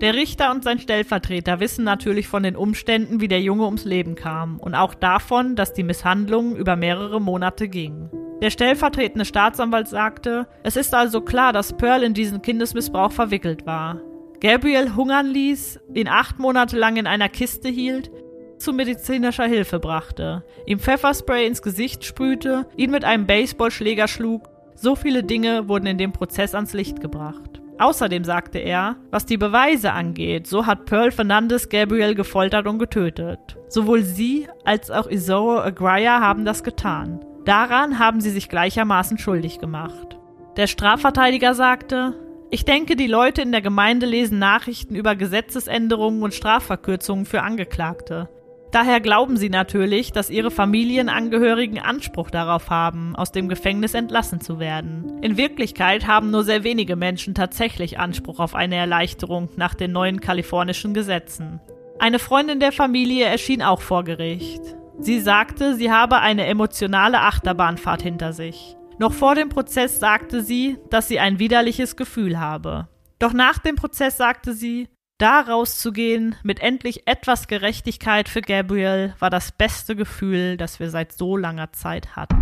Der 0.00 0.14
Richter 0.14 0.50
und 0.50 0.64
sein 0.64 0.78
Stellvertreter 0.78 1.60
wissen 1.60 1.84
natürlich 1.84 2.26
von 2.26 2.42
den 2.42 2.56
Umständen, 2.56 3.20
wie 3.20 3.28
der 3.28 3.42
Junge 3.42 3.64
ums 3.64 3.84
Leben 3.84 4.14
kam 4.14 4.58
und 4.58 4.74
auch 4.74 4.94
davon, 4.94 5.56
dass 5.56 5.74
die 5.74 5.82
Misshandlung 5.82 6.56
über 6.56 6.74
mehrere 6.74 7.20
Monate 7.20 7.68
ging. 7.68 8.08
Der 8.40 8.48
stellvertretende 8.48 9.26
Staatsanwalt 9.26 9.88
sagte, 9.88 10.46
es 10.62 10.76
ist 10.76 10.94
also 10.94 11.20
klar, 11.20 11.52
dass 11.52 11.76
Pearl 11.76 12.02
in 12.02 12.14
diesen 12.14 12.40
Kindesmissbrauch 12.40 13.12
verwickelt 13.12 13.66
war. 13.66 14.00
Gabriel 14.40 14.96
hungern 14.96 15.26
ließ, 15.26 15.80
ihn 15.92 16.08
acht 16.08 16.38
Monate 16.38 16.78
lang 16.78 16.96
in 16.96 17.06
einer 17.06 17.28
Kiste 17.28 17.68
hielt, 17.68 18.10
zu 18.56 18.72
medizinischer 18.72 19.44
Hilfe 19.44 19.80
brachte, 19.80 20.44
ihm 20.64 20.78
Pfefferspray 20.78 21.46
ins 21.46 21.60
Gesicht 21.60 22.06
sprühte, 22.06 22.66
ihn 22.74 22.90
mit 22.90 23.04
einem 23.04 23.26
Baseballschläger 23.26 24.08
schlug. 24.08 24.48
So 24.74 24.96
viele 24.96 25.24
Dinge 25.24 25.68
wurden 25.68 25.86
in 25.86 25.98
dem 25.98 26.12
Prozess 26.12 26.54
ans 26.54 26.72
Licht 26.72 27.02
gebracht. 27.02 27.59
Außerdem 27.80 28.24
sagte 28.24 28.58
er, 28.58 28.96
was 29.10 29.24
die 29.24 29.38
Beweise 29.38 29.92
angeht, 29.92 30.46
so 30.46 30.66
hat 30.66 30.84
Pearl 30.84 31.10
Fernandes 31.10 31.70
Gabriel 31.70 32.14
gefoltert 32.14 32.66
und 32.66 32.78
getötet. 32.78 33.56
Sowohl 33.68 34.02
sie 34.02 34.46
als 34.66 34.90
auch 34.90 35.08
Isoro 35.08 35.58
Agraya 35.58 36.20
haben 36.20 36.44
das 36.44 36.62
getan. 36.62 37.24
Daran 37.46 37.98
haben 37.98 38.20
sie 38.20 38.28
sich 38.28 38.50
gleichermaßen 38.50 39.16
schuldig 39.16 39.60
gemacht. 39.60 40.18
Der 40.58 40.66
Strafverteidiger 40.66 41.54
sagte, 41.54 42.14
ich 42.50 42.66
denke, 42.66 42.96
die 42.96 43.06
Leute 43.06 43.40
in 43.40 43.50
der 43.50 43.62
Gemeinde 43.62 44.04
lesen 44.04 44.38
Nachrichten 44.38 44.94
über 44.94 45.16
Gesetzesänderungen 45.16 46.22
und 46.22 46.34
Strafverkürzungen 46.34 47.24
für 47.24 47.40
Angeklagte. 47.40 48.28
Daher 48.72 49.00
glauben 49.00 49.36
sie 49.36 49.48
natürlich, 49.48 50.12
dass 50.12 50.30
ihre 50.30 50.52
Familienangehörigen 50.52 51.80
Anspruch 51.80 52.30
darauf 52.30 52.70
haben, 52.70 53.16
aus 53.16 53.32
dem 53.32 53.48
Gefängnis 53.48 53.94
entlassen 53.94 54.40
zu 54.40 54.60
werden. 54.60 55.20
In 55.22 55.36
Wirklichkeit 55.36 56.06
haben 56.06 56.30
nur 56.30 56.44
sehr 56.44 56.62
wenige 56.62 56.94
Menschen 56.94 57.34
tatsächlich 57.34 57.98
Anspruch 57.98 58.38
auf 58.38 58.54
eine 58.54 58.76
Erleichterung 58.76 59.48
nach 59.56 59.74
den 59.74 59.90
neuen 59.90 60.20
kalifornischen 60.20 60.94
Gesetzen. 60.94 61.60
Eine 61.98 62.20
Freundin 62.20 62.60
der 62.60 62.72
Familie 62.72 63.26
erschien 63.26 63.60
auch 63.62 63.80
vor 63.80 64.04
Gericht. 64.04 64.62
Sie 65.00 65.18
sagte, 65.18 65.74
sie 65.74 65.90
habe 65.90 66.18
eine 66.18 66.46
emotionale 66.46 67.20
Achterbahnfahrt 67.20 68.02
hinter 68.02 68.32
sich. 68.32 68.76
Noch 68.98 69.12
vor 69.12 69.34
dem 69.34 69.48
Prozess 69.48 69.98
sagte 69.98 70.42
sie, 70.42 70.76
dass 70.90 71.08
sie 71.08 71.18
ein 71.18 71.38
widerliches 71.38 71.96
Gefühl 71.96 72.38
habe. 72.38 72.88
Doch 73.18 73.32
nach 73.32 73.58
dem 73.58 73.76
Prozess 73.76 74.16
sagte 74.16 74.52
sie, 74.52 74.88
da 75.20 75.40
rauszugehen 75.40 76.34
mit 76.42 76.60
endlich 76.60 77.06
etwas 77.06 77.46
Gerechtigkeit 77.46 78.28
für 78.28 78.40
Gabriel 78.40 79.14
war 79.18 79.28
das 79.28 79.52
beste 79.52 79.94
Gefühl, 79.94 80.56
das 80.56 80.80
wir 80.80 80.88
seit 80.88 81.12
so 81.12 81.36
langer 81.36 81.72
Zeit 81.72 82.16
hatten. 82.16 82.36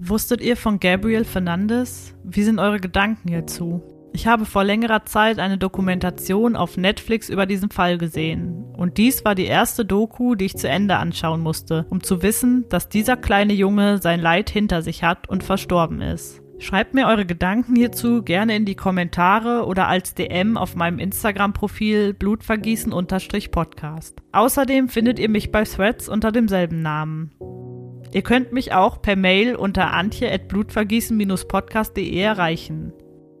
Wusstet 0.00 0.40
ihr 0.40 0.56
von 0.56 0.80
Gabriel 0.80 1.24
Fernandes? 1.24 2.16
Wie 2.24 2.42
sind 2.42 2.58
eure 2.58 2.80
Gedanken 2.80 3.28
hierzu? 3.28 3.82
Ich 4.12 4.26
habe 4.26 4.44
vor 4.44 4.64
längerer 4.64 5.04
Zeit 5.04 5.38
eine 5.38 5.58
Dokumentation 5.58 6.56
auf 6.56 6.76
Netflix 6.76 7.28
über 7.28 7.46
diesen 7.46 7.70
Fall 7.70 7.98
gesehen. 7.98 8.64
Und 8.76 8.98
dies 8.98 9.24
war 9.24 9.36
die 9.36 9.44
erste 9.44 9.84
Doku, 9.84 10.34
die 10.34 10.46
ich 10.46 10.56
zu 10.56 10.68
Ende 10.68 10.96
anschauen 10.96 11.40
musste, 11.40 11.86
um 11.90 12.02
zu 12.02 12.22
wissen, 12.22 12.64
dass 12.70 12.88
dieser 12.88 13.16
kleine 13.16 13.52
Junge 13.52 13.98
sein 13.98 14.20
Leid 14.20 14.50
hinter 14.50 14.82
sich 14.82 15.04
hat 15.04 15.28
und 15.28 15.44
verstorben 15.44 16.00
ist. 16.00 16.42
Schreibt 16.60 16.92
mir 16.92 17.06
eure 17.06 17.24
Gedanken 17.24 17.74
hierzu 17.74 18.22
gerne 18.22 18.54
in 18.54 18.66
die 18.66 18.74
Kommentare 18.74 19.64
oder 19.64 19.88
als 19.88 20.14
DM 20.14 20.58
auf 20.58 20.76
meinem 20.76 20.98
Instagram-Profil 20.98 22.12
blutvergießen-podcast. 22.12 24.20
Außerdem 24.32 24.90
findet 24.90 25.18
ihr 25.18 25.30
mich 25.30 25.50
bei 25.50 25.64
Threads 25.64 26.10
unter 26.10 26.32
demselben 26.32 26.82
Namen. 26.82 27.30
Ihr 28.12 28.20
könnt 28.20 28.52
mich 28.52 28.74
auch 28.74 29.00
per 29.00 29.16
Mail 29.16 29.56
unter 29.56 29.90
antje.blutvergießen-podcast.de 29.92 32.20
erreichen. 32.20 32.92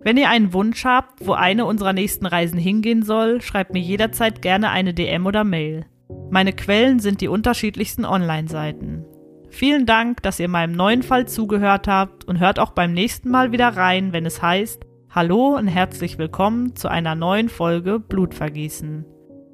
Wenn 0.02 0.16
ihr 0.16 0.30
einen 0.30 0.54
Wunsch 0.54 0.86
habt, 0.86 1.26
wo 1.26 1.34
eine 1.34 1.66
unserer 1.66 1.92
nächsten 1.92 2.24
Reisen 2.24 2.58
hingehen 2.58 3.02
soll, 3.02 3.42
schreibt 3.42 3.74
mir 3.74 3.82
jederzeit 3.82 4.40
gerne 4.40 4.70
eine 4.70 4.94
DM 4.94 5.26
oder 5.26 5.44
Mail. 5.44 5.84
Meine 6.30 6.54
Quellen 6.54 7.00
sind 7.00 7.20
die 7.20 7.28
unterschiedlichsten 7.28 8.06
Online-Seiten. 8.06 9.04
Vielen 9.50 9.84
Dank, 9.84 10.22
dass 10.22 10.40
ihr 10.40 10.48
meinem 10.48 10.72
neuen 10.72 11.02
Fall 11.02 11.26
zugehört 11.26 11.88
habt 11.88 12.24
und 12.24 12.38
hört 12.38 12.58
auch 12.58 12.70
beim 12.70 12.92
nächsten 12.92 13.30
Mal 13.30 13.52
wieder 13.52 13.68
rein, 13.68 14.12
wenn 14.12 14.24
es 14.24 14.40
heißt 14.40 14.86
Hallo 15.10 15.56
und 15.56 15.66
herzlich 15.66 16.18
willkommen 16.18 16.76
zu 16.76 16.86
einer 16.86 17.16
neuen 17.16 17.48
Folge 17.48 17.98
Blutvergießen. 17.98 19.04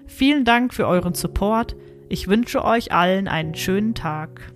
Vielen 0.06 0.44
Dank 0.44 0.74
für 0.74 0.86
euren 0.86 1.14
Support. 1.14 1.76
Ich 2.10 2.28
wünsche 2.28 2.62
euch 2.62 2.92
allen 2.92 3.26
einen 3.26 3.54
schönen 3.54 3.94
Tag. 3.94 4.52